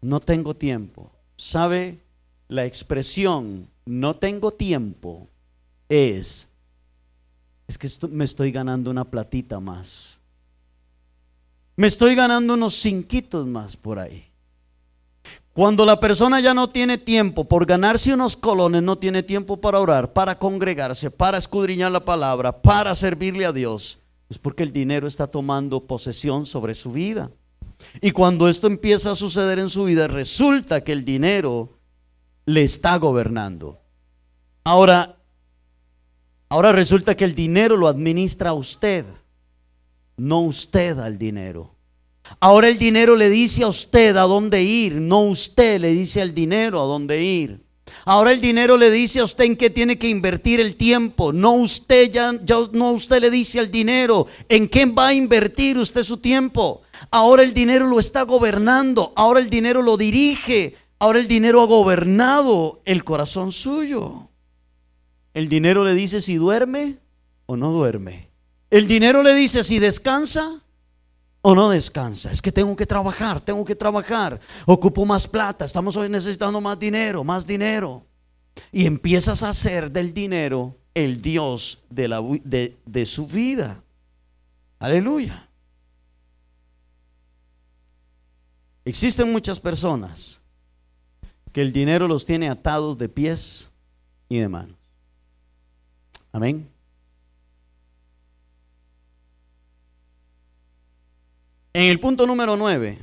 [0.00, 1.12] No tengo tiempo.
[1.36, 2.00] ¿Sabe?
[2.48, 5.28] La expresión no tengo tiempo
[5.88, 6.48] es
[7.70, 10.20] es que me estoy ganando una platita más.
[11.76, 14.29] Me estoy ganando unos cinquitos más por ahí.
[15.52, 19.80] Cuando la persona ya no tiene tiempo por ganarse unos colones, no tiene tiempo para
[19.80, 25.08] orar, para congregarse, para escudriñar la palabra, para servirle a Dios, es porque el dinero
[25.08, 27.30] está tomando posesión sobre su vida.
[28.00, 31.80] Y cuando esto empieza a suceder en su vida, resulta que el dinero
[32.46, 33.80] le está gobernando.
[34.62, 35.18] Ahora,
[36.48, 39.04] ahora resulta que el dinero lo administra usted,
[40.16, 41.74] no usted al dinero.
[42.38, 46.34] Ahora el dinero le dice a usted a dónde ir, no usted le dice al
[46.34, 47.60] dinero a dónde ir.
[48.04, 51.32] Ahora el dinero le dice a usted en qué tiene que invertir el tiempo.
[51.32, 55.76] No usted ya, ya, no usted le dice al dinero en qué va a invertir
[55.76, 56.82] usted su tiempo.
[57.10, 59.12] Ahora el dinero lo está gobernando.
[59.16, 60.74] Ahora el dinero lo dirige.
[60.98, 64.28] Ahora el dinero ha gobernado el corazón suyo.
[65.34, 66.98] El dinero le dice si duerme
[67.46, 68.30] o no duerme.
[68.70, 70.62] El dinero le dice si descansa
[71.42, 72.30] o no descansa.
[72.30, 74.40] Es que tengo que trabajar, tengo que trabajar.
[74.66, 78.04] Ocupo más plata, estamos hoy necesitando más dinero, más dinero.
[78.72, 83.82] Y empiezas a hacer del dinero el Dios de, la, de, de su vida.
[84.78, 85.48] Aleluya.
[88.84, 90.40] Existen muchas personas
[91.52, 93.70] que el dinero los tiene atados de pies
[94.28, 94.76] y de manos.
[96.32, 96.69] Amén.
[101.72, 102.98] En el punto número 9,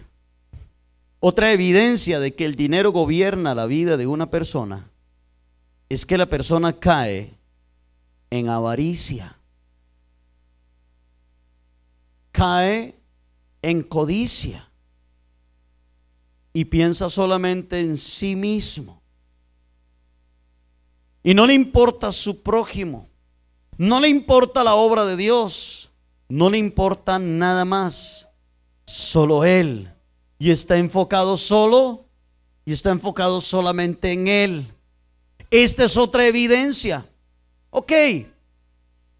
[1.22, 4.90] otra evidencia de que el dinero gobierna la vida de una persona
[5.88, 7.34] es que la persona cae
[8.30, 9.38] en avaricia,
[12.34, 13.00] cae
[13.62, 14.70] en codicia
[16.52, 19.02] y piensa solamente en sí mismo.
[21.24, 23.08] Y no le importa su prójimo,
[23.78, 25.90] no le importa la obra de Dios,
[26.28, 28.27] no le importa nada más
[28.88, 29.94] solo Él.
[30.40, 32.06] Y está enfocado solo
[32.66, 34.74] y está enfocado solamente en Él.
[35.52, 37.06] Esta es otra evidencia.
[37.70, 37.92] Ok,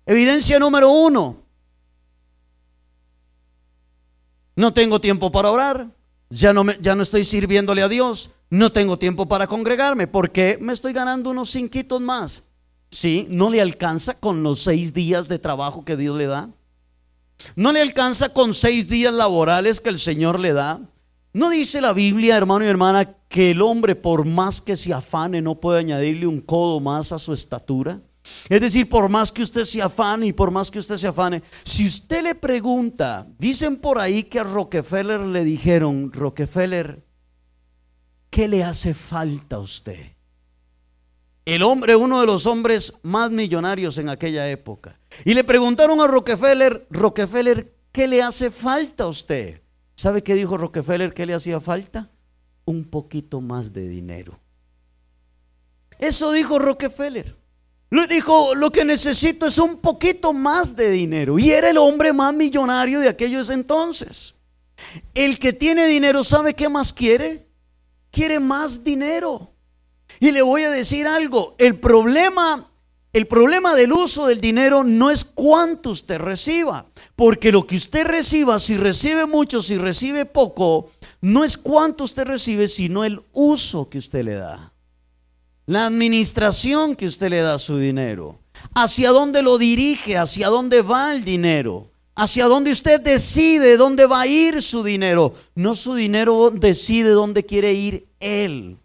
[0.06, 1.38] evidencia número uno.
[4.56, 5.88] No tengo tiempo para orar.
[6.30, 8.32] Ya no, me, ya no estoy sirviéndole a Dios.
[8.50, 12.44] No tengo tiempo para congregarme porque me estoy ganando unos cinquitos más.
[12.90, 16.50] Sí, no le alcanza con los seis días de trabajo que Dios le da.
[17.56, 20.80] No le alcanza con seis días laborales que el Señor le da.
[21.34, 25.42] No dice la Biblia, hermano y hermana, que el hombre por más que se afane
[25.42, 28.02] no puede añadirle un codo más a su estatura.
[28.50, 31.44] Es decir, por más que usted se afane y por más que usted se afane,
[31.64, 37.06] si usted le pregunta, dicen por ahí que a Rockefeller le dijeron, Rockefeller,
[38.30, 40.17] ¿qué le hace falta a usted?
[41.48, 45.00] El hombre, uno de los hombres más millonarios en aquella época.
[45.24, 49.62] Y le preguntaron a Rockefeller, Rockefeller, ¿qué le hace falta a usted?
[49.96, 51.14] ¿Sabe qué dijo Rockefeller?
[51.14, 52.12] ¿Qué le hacía falta?
[52.66, 54.38] Un poquito más de dinero.
[56.00, 57.38] Eso dijo Rockefeller.
[57.92, 61.40] Le dijo, lo que necesito es un poquito más de dinero.
[61.40, 64.36] Y era el hombre más millonario de aquellos entonces.
[65.14, 67.48] El que tiene dinero, ¿sabe qué más quiere?
[68.12, 69.54] Quiere más dinero.
[70.20, 72.68] Y le voy a decir algo, el problema
[73.18, 78.06] el problema del uso del dinero no es cuánto usted reciba, porque lo que usted
[78.06, 80.92] reciba, si recibe mucho, si recibe poco,
[81.22, 84.72] no es cuánto usted recibe, sino el uso que usted le da.
[85.66, 88.40] La administración que usted le da a su dinero.
[88.76, 91.90] Hacia dónde lo dirige, hacia dónde va el dinero.
[92.14, 95.34] Hacia dónde usted decide dónde va a ir su dinero.
[95.56, 98.78] No su dinero decide dónde quiere ir él.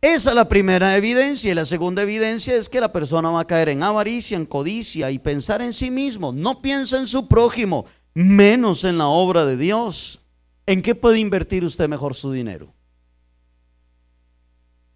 [0.00, 1.50] Esa es la primera evidencia.
[1.50, 5.10] Y la segunda evidencia es que la persona va a caer en avaricia, en codicia
[5.10, 6.32] y pensar en sí mismo.
[6.32, 7.84] No piensa en su prójimo,
[8.14, 10.24] menos en la obra de Dios.
[10.66, 12.72] ¿En qué puede invertir usted mejor su dinero?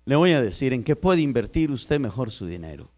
[0.07, 2.91] Le voy a decir en qué puede invertir usted mejor su dinero.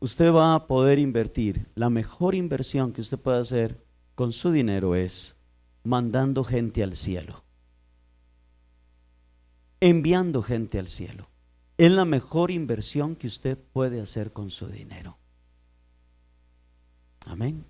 [0.00, 1.68] Usted va a poder invertir.
[1.74, 3.84] La mejor inversión que usted puede hacer
[4.14, 5.36] con su dinero es
[5.84, 7.44] mandando gente al cielo
[9.80, 11.28] enviando gente al cielo.
[11.78, 15.16] Es la mejor inversión que usted puede hacer con su dinero.
[17.24, 17.64] Amén.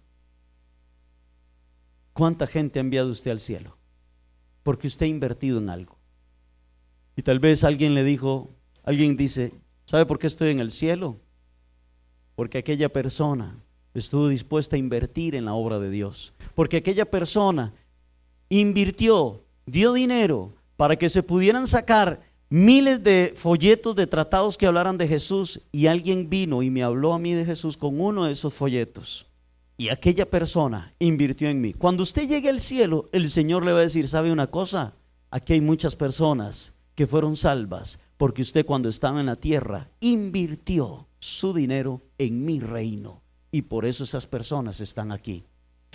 [2.14, 3.76] ¿Cuánta gente ha enviado usted al cielo?
[4.62, 5.98] Porque usted ha invertido en algo.
[7.16, 8.50] Y tal vez alguien le dijo,
[8.82, 9.52] alguien dice,
[9.84, 11.20] ¿sabe por qué estoy en el cielo?
[12.34, 16.32] Porque aquella persona estuvo dispuesta a invertir en la obra de Dios.
[16.54, 17.74] Porque aquella persona
[18.48, 24.98] invirtió, dio dinero, para que se pudieran sacar miles de folletos de tratados que hablaran
[24.98, 28.32] de Jesús y alguien vino y me habló a mí de Jesús con uno de
[28.32, 29.26] esos folletos.
[29.76, 31.72] Y aquella persona invirtió en mí.
[31.72, 34.94] Cuando usted llegue al cielo, el Señor le va a decir, ¿sabe una cosa?
[35.30, 41.06] Aquí hay muchas personas que fueron salvas porque usted cuando estaba en la tierra invirtió
[41.20, 43.22] su dinero en mi reino.
[43.52, 45.44] Y por eso esas personas están aquí.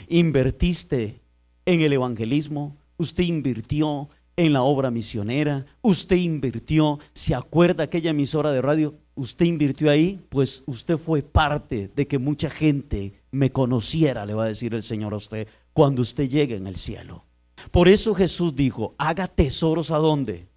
[0.07, 1.21] Invertiste
[1.65, 8.51] en el evangelismo, usted invirtió en la obra misionera, usted invirtió, se acuerda aquella emisora
[8.51, 14.25] de radio, usted invirtió ahí, pues usted fue parte de que mucha gente me conociera,
[14.25, 17.25] le va a decir el Señor a usted, cuando usted llegue en el cielo.
[17.71, 20.47] Por eso Jesús dijo, haga tesoros a dónde?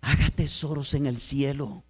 [0.00, 1.84] Haga tesoros en el cielo.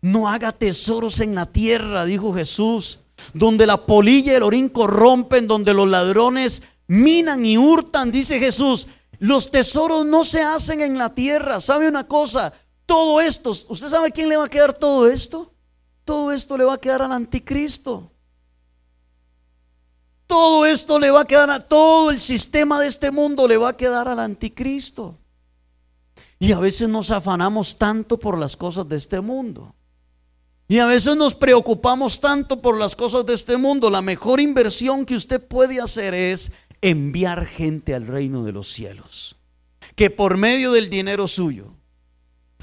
[0.00, 3.00] No haga tesoros en la tierra, dijo Jesús,
[3.34, 8.86] donde la polilla y el orín corrompen, donde los ladrones minan y hurtan, dice Jesús.
[9.18, 11.60] Los tesoros no se hacen en la tierra.
[11.60, 12.52] ¿Sabe una cosa?
[12.86, 15.52] Todo esto, ¿usted sabe quién le va a quedar todo esto?
[16.04, 18.10] Todo esto le va a quedar al anticristo.
[20.26, 23.70] Todo esto le va a quedar a todo el sistema de este mundo le va
[23.70, 25.16] a quedar al anticristo.
[26.38, 29.74] Y a veces nos afanamos tanto por las cosas de este mundo.
[30.68, 33.88] Y a veces nos preocupamos tanto por las cosas de este mundo.
[33.88, 36.52] La mejor inversión que usted puede hacer es
[36.82, 39.36] enviar gente al reino de los cielos.
[39.94, 41.74] Que por medio del dinero suyo.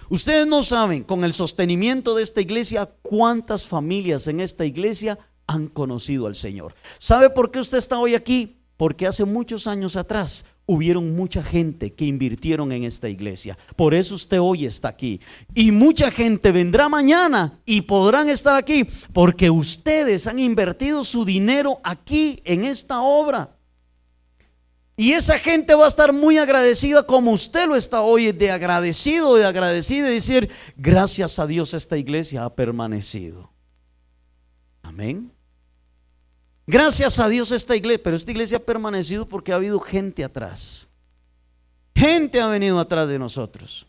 [0.09, 5.67] Ustedes no saben con el sostenimiento de esta iglesia cuántas familias en esta iglesia han
[5.67, 6.75] conocido al Señor.
[6.99, 8.57] ¿Sabe por qué usted está hoy aquí?
[8.77, 13.57] Porque hace muchos años atrás hubieron mucha gente que invirtieron en esta iglesia.
[13.75, 15.19] Por eso usted hoy está aquí.
[15.53, 21.79] Y mucha gente vendrá mañana y podrán estar aquí porque ustedes han invertido su dinero
[21.83, 23.54] aquí en esta obra.
[24.97, 29.35] Y esa gente va a estar muy agradecida como usted lo está hoy, de agradecido,
[29.35, 33.51] de agradecido y decir, gracias a Dios esta iglesia ha permanecido.
[34.81, 35.31] Amén.
[36.65, 40.87] Gracias a Dios esta iglesia, pero esta iglesia ha permanecido porque ha habido gente atrás.
[41.93, 43.87] Gente ha venido atrás de nosotros.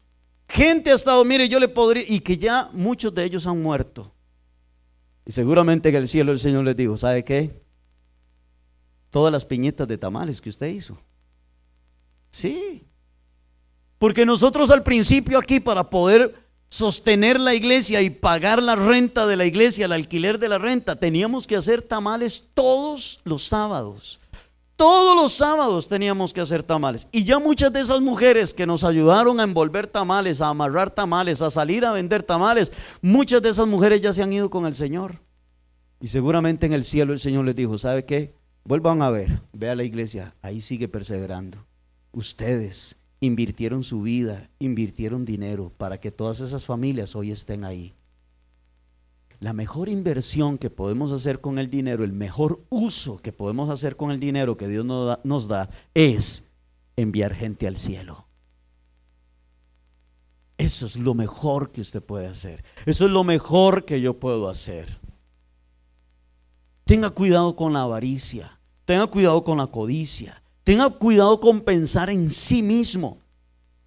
[0.49, 4.13] Gente ha estado, mire, yo le podría, y que ya muchos de ellos han muerto.
[5.25, 7.66] Y seguramente que el cielo el Señor les dijo, ¿sabe qué?
[9.17, 10.99] Todas las piñetas de tamales que usted hizo.
[12.29, 12.87] Sí.
[13.97, 16.35] Porque nosotros al principio aquí para poder
[16.69, 20.97] sostener la iglesia y pagar la renta de la iglesia, el alquiler de la renta,
[20.97, 24.21] teníamos que hacer tamales todos los sábados.
[24.77, 27.09] Todos los sábados teníamos que hacer tamales.
[27.11, 31.41] Y ya muchas de esas mujeres que nos ayudaron a envolver tamales, a amarrar tamales,
[31.41, 34.75] a salir a vender tamales, muchas de esas mujeres ya se han ido con el
[34.75, 35.23] Señor.
[36.03, 38.37] Y seguramente en el cielo el Señor les dijo, ¿sabe qué?
[38.67, 41.65] Vuelvan a ver, ve a la iglesia, ahí sigue perseverando.
[42.11, 47.95] Ustedes invirtieron su vida, invirtieron dinero para que todas esas familias hoy estén ahí.
[49.39, 53.97] La mejor inversión que podemos hacer con el dinero, el mejor uso que podemos hacer
[53.97, 56.49] con el dinero que Dios nos da, es
[56.97, 58.27] enviar gente al cielo.
[60.59, 62.65] Eso es lo mejor que usted puede hacer.
[62.85, 64.99] Eso es lo mejor que yo puedo hacer.
[66.85, 68.56] Tenga cuidado con la avaricia.
[68.87, 70.41] Tenga cuidado con la codicia.
[70.65, 73.19] Tenga cuidado con pensar en sí mismo.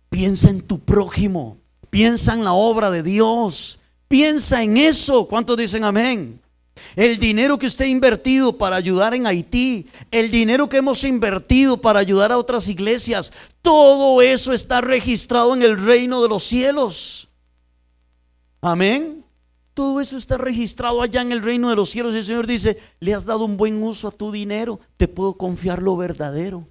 [0.10, 1.58] Piensa en tu prójimo.
[1.89, 3.80] Piensa en la obra de Dios.
[4.08, 5.26] Piensa en eso.
[5.26, 6.39] ¿Cuántos dicen amén?
[6.95, 11.78] El dinero que usted ha invertido para ayudar en Haití, el dinero que hemos invertido
[11.78, 13.32] para ayudar a otras iglesias,
[13.62, 17.28] todo eso está registrado en el reino de los cielos.
[18.62, 19.24] Amén.
[19.80, 22.14] Todo eso está registrado allá en el reino de los cielos.
[22.14, 25.36] Y el Señor dice, le has dado un buen uso a tu dinero, te puedo
[25.36, 26.68] confiar lo verdadero.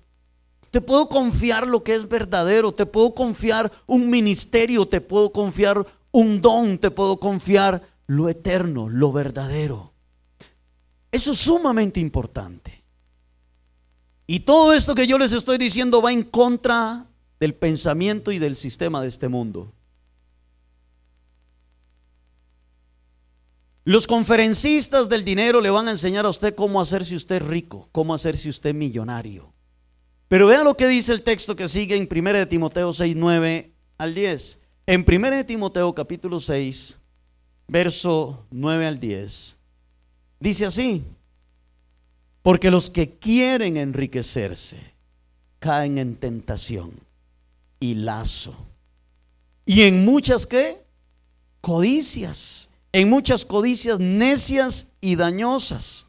[0.71, 5.87] Te puedo confiar lo que es verdadero, te puedo confiar un ministerio, te puedo confiar
[6.11, 9.95] un don, te puedo confiar lo eterno, lo verdadero.
[11.11, 12.85] Eso es sumamente importante.
[14.27, 17.07] Y todo esto que yo les estoy diciendo va en contra
[17.41, 19.73] del pensamiento y del sistema de este mundo.
[23.89, 28.13] Los conferencistas del dinero le van a enseñar a usted cómo hacerse usted rico, cómo
[28.13, 29.55] hacerse usted millonario.
[30.29, 33.73] Pero vean lo que dice el texto que sigue en 1 de Timoteo 6, 9
[33.97, 34.59] al 10.
[34.89, 36.99] En 1 de Timoteo capítulo 6,
[37.67, 39.57] verso 9 al 10,
[40.39, 41.03] dice así,
[42.43, 44.77] porque los que quieren enriquecerse
[45.61, 46.93] caen en tentación
[47.81, 48.55] y lazo.
[49.65, 50.85] Y en muchas qué?
[51.63, 56.07] Codicias en muchas codicias necias y dañosas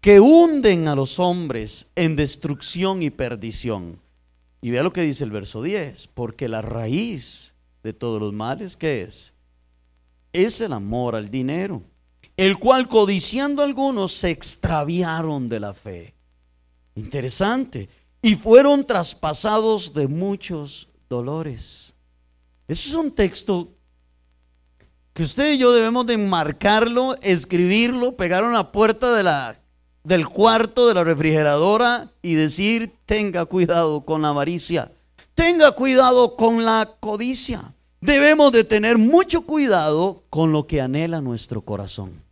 [0.00, 4.00] que hunden a los hombres en destrucción y perdición.
[4.60, 8.76] Y vea lo que dice el verso 10, porque la raíz de todos los males.
[8.76, 9.34] ¿Qué es?
[10.32, 11.82] Es el amor al dinero,
[12.36, 16.14] el cual codiciando algunos se extraviaron de la fe.
[16.94, 17.88] Interesante.
[18.20, 21.92] Y fueron traspasados de muchos dolores.
[22.68, 23.68] Eso es un texto
[25.12, 29.14] que usted y yo debemos de marcarlo, escribirlo, pegar en la puerta
[30.04, 34.90] del cuarto de la refrigeradora y decir, tenga cuidado con la avaricia,
[35.34, 37.74] tenga cuidado con la codicia.
[38.00, 42.22] Debemos de tener mucho cuidado con lo que anhela nuestro corazón,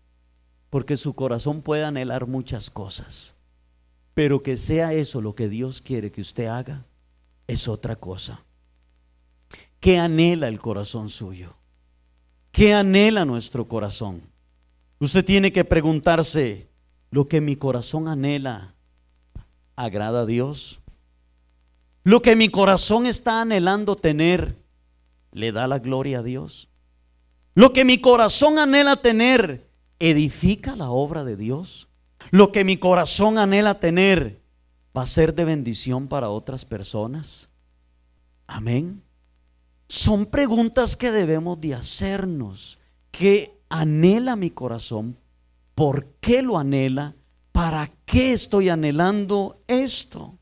[0.71, 3.37] porque su corazón puede anhelar muchas cosas,
[4.15, 6.87] pero que sea eso lo que Dios quiere que usted haga,
[7.47, 8.43] es otra cosa.
[9.79, 11.60] ¿Qué anhela el corazón suyo?
[12.53, 14.23] ¿Qué anhela nuestro corazón?
[14.99, 16.69] Usted tiene que preguntarse,
[17.11, 18.75] ¿lo que mi corazón anhela
[19.77, 20.81] agrada a Dios?
[22.03, 24.57] ¿Lo que mi corazón está anhelando tener
[25.33, 26.69] le da la gloria a Dios?
[27.55, 31.89] ¿Lo que mi corazón anhela tener edifica la obra de Dios?
[32.31, 34.43] ¿Lo que mi corazón anhela tener
[34.97, 37.49] va a ser de bendición para otras personas?
[38.47, 39.03] Amén.
[39.91, 42.79] Son preguntas que debemos de hacernos.
[43.11, 45.19] ¿Qué anhela mi corazón?
[45.75, 47.17] ¿Por qué lo anhela?
[47.51, 50.39] ¿Para qué estoy anhelando esto?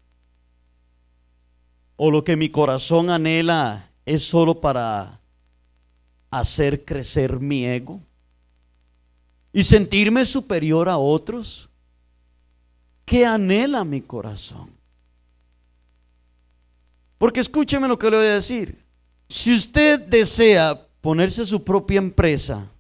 [1.97, 5.19] ¿O lo que mi corazón anhela es solo para
[6.31, 8.03] hacer crecer mi ego
[9.55, 11.71] y sentirme superior a otros?
[13.07, 14.71] ¿Qué anhela mi corazón?
[17.17, 18.88] Porque escúcheme lo que le voy a decir.
[19.29, 22.71] Si usted desea ponerse su propia empresa,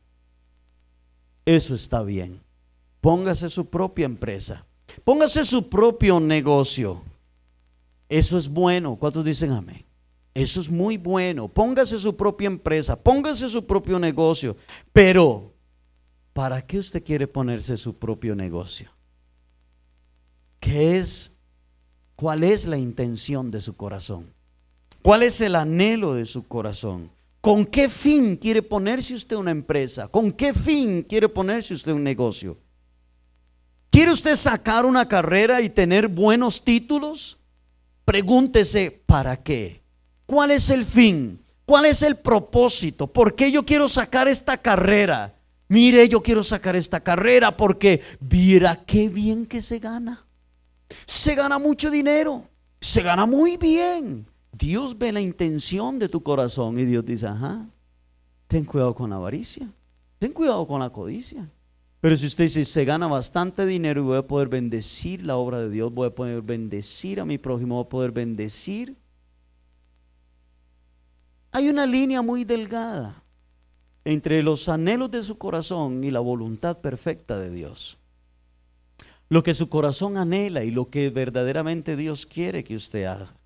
[1.44, 2.40] eso está bien.
[3.00, 4.66] Póngase su propia empresa.
[5.04, 7.02] Póngase su propio negocio.
[8.08, 8.96] Eso es bueno.
[8.96, 9.84] ¿Cuántos dicen amén?
[10.34, 11.48] Eso es muy bueno.
[11.48, 12.96] Póngase su propia empresa.
[12.96, 14.56] Póngase su propio negocio.
[14.92, 15.52] Pero,
[16.32, 18.90] ¿para qué usted quiere ponerse su propio negocio?
[20.60, 21.36] ¿Qué es?
[22.16, 24.37] ¿Cuál es la intención de su corazón?
[25.08, 27.10] ¿Cuál es el anhelo de su corazón?
[27.40, 30.06] ¿Con qué fin quiere ponerse usted una empresa?
[30.08, 32.58] ¿Con qué fin quiere ponerse usted un negocio?
[33.88, 37.38] ¿Quiere usted sacar una carrera y tener buenos títulos?
[38.04, 39.82] Pregúntese, ¿para qué?
[40.26, 41.42] ¿Cuál es el fin?
[41.64, 43.06] ¿Cuál es el propósito?
[43.10, 45.34] ¿Por qué yo quiero sacar esta carrera?
[45.68, 50.26] Mire, yo quiero sacar esta carrera porque viera qué bien que se gana.
[51.06, 52.46] Se gana mucho dinero,
[52.78, 54.26] se gana muy bien.
[54.58, 57.64] Dios ve la intención de tu corazón y Dios dice, ajá,
[58.48, 59.72] ten cuidado con la avaricia,
[60.18, 61.48] ten cuidado con la codicia.
[62.00, 65.60] Pero si usted dice, se gana bastante dinero y voy a poder bendecir la obra
[65.60, 68.96] de Dios, voy a poder bendecir a mi prójimo, voy a poder bendecir.
[71.52, 73.22] Hay una línea muy delgada
[74.04, 77.98] entre los anhelos de su corazón y la voluntad perfecta de Dios.
[79.28, 83.37] Lo que su corazón anhela y lo que verdaderamente Dios quiere que usted haga.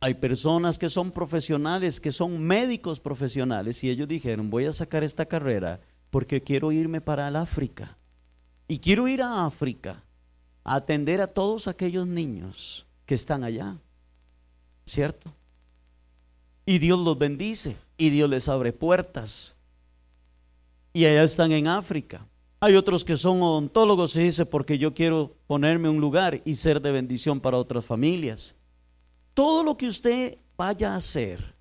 [0.00, 5.02] Hay personas que son profesionales, que son médicos profesionales, y ellos dijeron, voy a sacar
[5.02, 5.80] esta carrera
[6.10, 7.96] porque quiero irme para el África.
[8.68, 10.02] Y quiero ir a África
[10.64, 13.78] a atender a todos aquellos niños que están allá.
[14.84, 15.32] ¿Cierto?
[16.66, 19.56] Y Dios los bendice y Dios les abre puertas.
[20.92, 22.26] Y allá están en África.
[22.60, 26.80] Hay otros que son odontólogos y dice porque yo quiero ponerme un lugar y ser
[26.82, 28.55] de bendición para otras familias
[29.36, 31.54] todo lo que usted vaya a hacer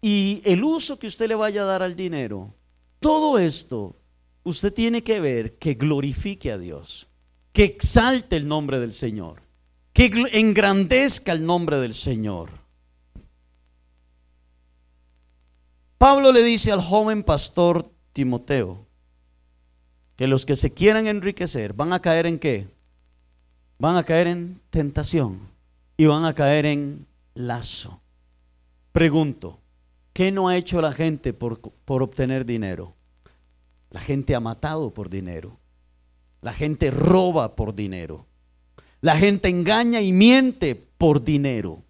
[0.00, 2.52] y el uso que usted le vaya a dar al dinero,
[2.98, 3.94] todo esto
[4.42, 7.08] usted tiene que ver que glorifique a Dios,
[7.52, 9.42] que exalte el nombre del Señor,
[9.92, 12.50] que engrandezca el nombre del Señor.
[15.98, 18.88] Pablo le dice al joven pastor Timoteo
[20.16, 22.66] que los que se quieran enriquecer van a caer en qué?
[23.78, 25.51] Van a caer en tentación
[26.02, 28.00] y van a caer en lazo.
[28.90, 29.60] Pregunto,
[30.12, 32.96] ¿qué no ha hecho la gente por, por obtener dinero?
[33.88, 35.60] La gente ha matado por dinero.
[36.40, 38.26] La gente roba por dinero.
[39.00, 41.84] La gente engaña y miente por dinero.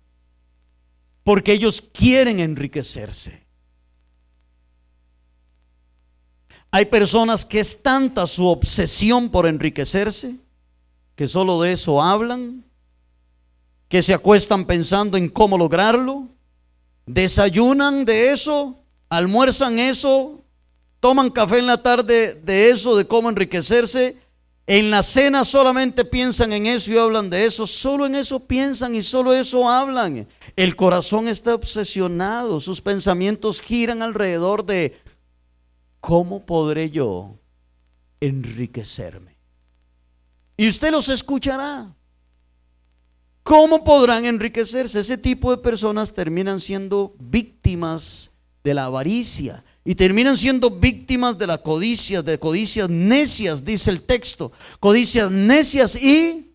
[1.24, 3.46] Porque ellos quieren enriquecerse.
[6.70, 10.36] Hay personas que es tanta su obsesión por enriquecerse
[11.16, 12.62] que solo de eso hablan
[13.93, 16.26] que se acuestan pensando en cómo lograrlo,
[17.05, 20.40] desayunan de eso, almuerzan eso,
[20.99, 24.16] toman café en la tarde de eso, de cómo enriquecerse,
[24.66, 28.95] En la cena solamente piensan en eso y hablan de eso, solo en eso piensan
[28.95, 30.26] y solo eso hablan.
[30.57, 34.97] El corazón está obsesionado, sus pensamientos giran alrededor de
[36.01, 37.38] ¿cómo podré yo
[38.20, 39.36] enriquecerme?
[40.57, 41.95] Y usted los escuchará.
[43.43, 45.01] ¿Cómo podrán enriquecerse?
[45.01, 48.30] Ese tipo de personas terminan siendo víctimas
[48.62, 54.03] de la avaricia y terminan siendo víctimas de la codicia, de codicias necias, dice el
[54.03, 54.53] texto.
[54.78, 56.53] Codicias necias y,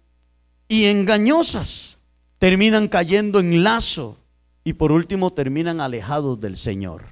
[0.69, 1.97] y engañosas.
[2.39, 4.17] Terminan cayendo en lazo
[4.63, 7.03] y por último terminan alejados del Señor.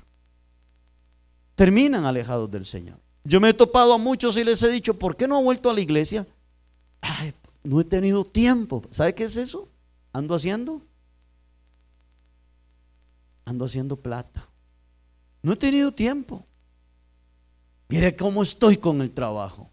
[1.55, 2.99] Terminan alejados del Señor.
[3.25, 5.69] Yo me he topado a muchos y les he dicho, ¿por qué no ha vuelto
[5.69, 6.25] a la iglesia?
[7.65, 8.83] No he tenido tiempo.
[8.89, 9.69] ¿Sabe qué es eso?
[10.13, 10.81] Ando haciendo.
[13.45, 14.47] Ando haciendo plata.
[15.41, 16.45] No he tenido tiempo.
[17.89, 19.69] Mire cómo estoy con el trabajo.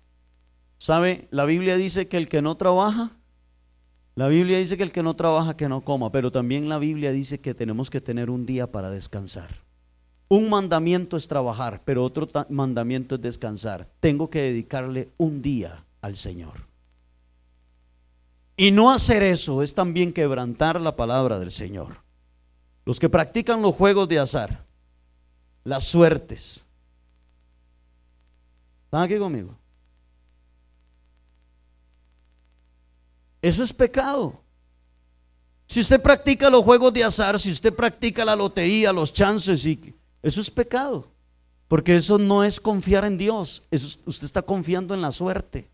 [0.79, 1.29] ¿Sabe?
[1.31, 3.13] La Biblia dice que el que no trabaja,
[4.15, 7.13] la Biblia dice que el que no trabaja, que no coma, pero también la Biblia
[7.13, 9.49] dice que tenemos que tener un día para descansar.
[10.29, 13.89] Un mandamiento es trabajar, pero otro mandamiento es descansar.
[14.01, 16.72] Tengo que dedicarle un día al Señor.
[18.63, 21.97] Y no hacer eso es también quebrantar la palabra del Señor.
[22.85, 24.65] Los que practican los juegos de azar,
[25.65, 26.65] las suertes.
[28.85, 29.59] ¿Están aquí conmigo?
[33.41, 34.41] Eso es pecado.
[35.67, 39.93] Si usted practica los juegos de azar, si usted practica la lotería, los chances, y,
[40.23, 41.11] eso es pecado.
[41.67, 43.65] Porque eso no es confiar en Dios.
[43.73, 45.72] Eso, usted está confiando en la suerte.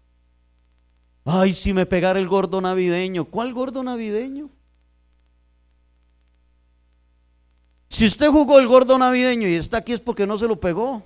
[1.31, 3.27] Ay, si me pegara el gordo navideño.
[3.27, 4.49] ¿Cuál gordo navideño?
[7.91, 11.03] Si usted jugó el gordo navideño y está aquí es porque no se lo pegó.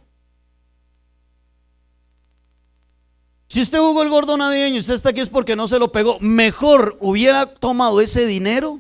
[3.49, 5.91] Si usted jugó el gordo navideño y usted está aquí es porque no se lo
[5.91, 6.21] pegó.
[6.21, 8.79] Mejor hubiera tomado ese dinero,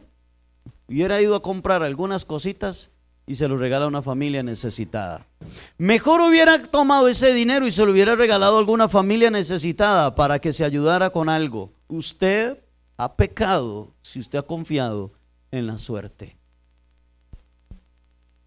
[0.87, 2.93] hubiera ido a comprar algunas cositas
[3.33, 5.27] y se lo regala a una familia necesitada.
[5.79, 10.39] Mejor hubiera tomado ese dinero y se lo hubiera regalado a alguna familia necesitada para
[10.39, 11.73] que se ayudara con algo.
[11.89, 12.59] Usted
[12.99, 15.13] ha pecado si usted ha confiado
[15.51, 16.37] en la suerte.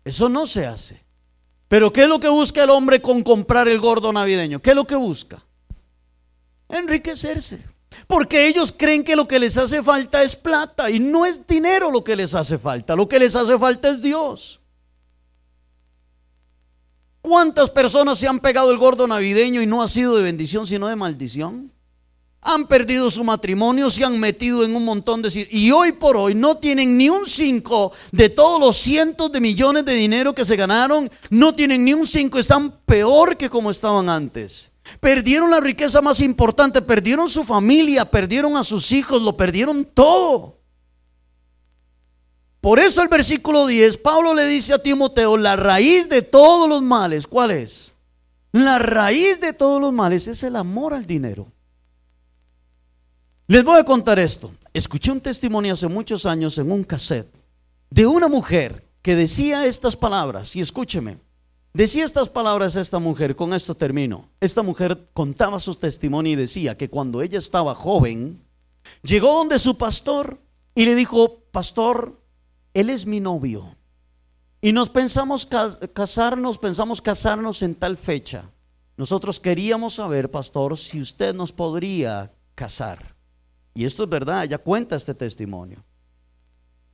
[0.03, 1.03] Eso no se hace.
[1.67, 4.61] Pero ¿qué es lo que busca el hombre con comprar el gordo navideño?
[4.61, 5.43] ¿Qué es lo que busca?
[6.69, 7.65] Enriquecerse.
[8.05, 11.89] Porque ellos creen que lo que les hace falta es plata y no es dinero
[11.89, 12.95] lo que les hace falta.
[12.95, 14.61] Lo que les hace falta es Dios.
[17.25, 20.87] ¿Cuántas personas se han pegado el gordo navideño y no ha sido de bendición sino
[20.87, 21.71] de maldición?
[22.39, 25.47] han perdido su matrimonio, se han metido en un montón de...
[25.49, 29.83] Y hoy por hoy no tienen ni un cinco de todos los cientos de millones
[29.85, 34.07] de dinero que se ganaron, no tienen ni un cinco, están peor que como estaban
[34.07, 34.69] antes.
[34.99, 40.59] Perdieron la riqueza más importante, perdieron su familia, perdieron a sus hijos, lo perdieron todo.
[42.65, 46.81] Por eso el versículo 10, Pablo le dice a Timoteo, la raíz de todos los
[46.81, 47.93] males, ¿cuál es?
[48.53, 51.45] La raíz de todos los males es el amor al dinero.
[53.45, 54.49] Les voy a contar esto.
[54.73, 57.31] Escuché un testimonio hace muchos años en un cassette
[57.91, 61.19] de una mujer que decía estas palabras, y escúcheme,
[61.71, 64.31] decía estas palabras esta mujer, con esto termino.
[64.39, 68.43] Esta mujer contaba su testimonio y decía que cuando ella estaba joven,
[69.03, 70.41] llegó donde su pastor
[70.73, 72.24] y le dijo, pastor,
[72.75, 73.75] él es mi novio.
[74.61, 75.47] Y nos pensamos
[75.93, 78.51] casarnos, pensamos casarnos en tal fecha.
[78.97, 83.15] Nosotros queríamos saber, pastor, si usted nos podría casar.
[83.73, 85.83] Y esto es verdad, ella cuenta este testimonio.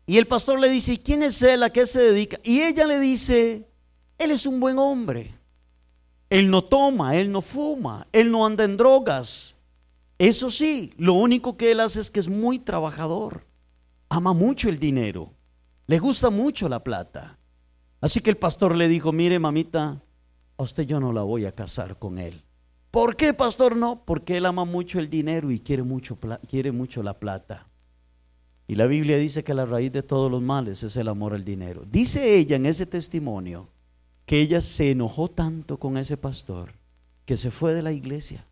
[0.06, 1.64] Y el pastor le dice, quién es él?
[1.64, 2.38] ¿A qué se dedica?
[2.44, 3.68] Y ella le dice,
[4.20, 5.34] él es un buen hombre.
[6.30, 9.56] Él no toma, él no fuma, él no anda en drogas.
[10.20, 13.48] Eso sí, lo único que él hace es que es muy trabajador.
[14.10, 15.32] Ama mucho el dinero.
[15.92, 17.38] Le gusta mucho la plata.
[18.00, 20.02] Así que el pastor le dijo, mire mamita,
[20.58, 22.46] a usted yo no la voy a casar con él.
[22.92, 23.76] ¿Por qué, pastor?
[23.76, 26.18] No, porque él ama mucho el dinero y quiere mucho,
[26.48, 27.68] quiere mucho la plata.
[28.68, 31.44] Y la Biblia dice que la raíz de todos los males es el amor al
[31.44, 31.84] dinero.
[31.84, 33.68] Dice ella en ese testimonio
[34.26, 36.72] que ella se enojó tanto con ese pastor
[37.26, 38.48] que se fue de la iglesia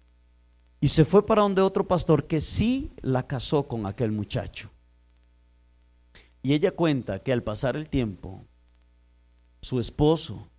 [0.81, 4.71] y se fue para donde otro pastor que sí la casó con aquel muchacho.
[6.41, 8.45] Y ella cuenta que al pasar el tiempo,
[9.61, 10.49] su esposo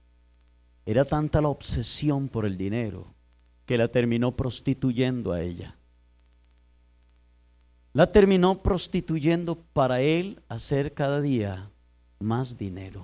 [0.85, 3.15] era tanta la obsesión por el dinero
[3.65, 5.77] que la terminó prostituyendo a ella.
[7.93, 11.71] La terminó prostituyendo para él hacer cada día
[12.19, 12.99] más dinero.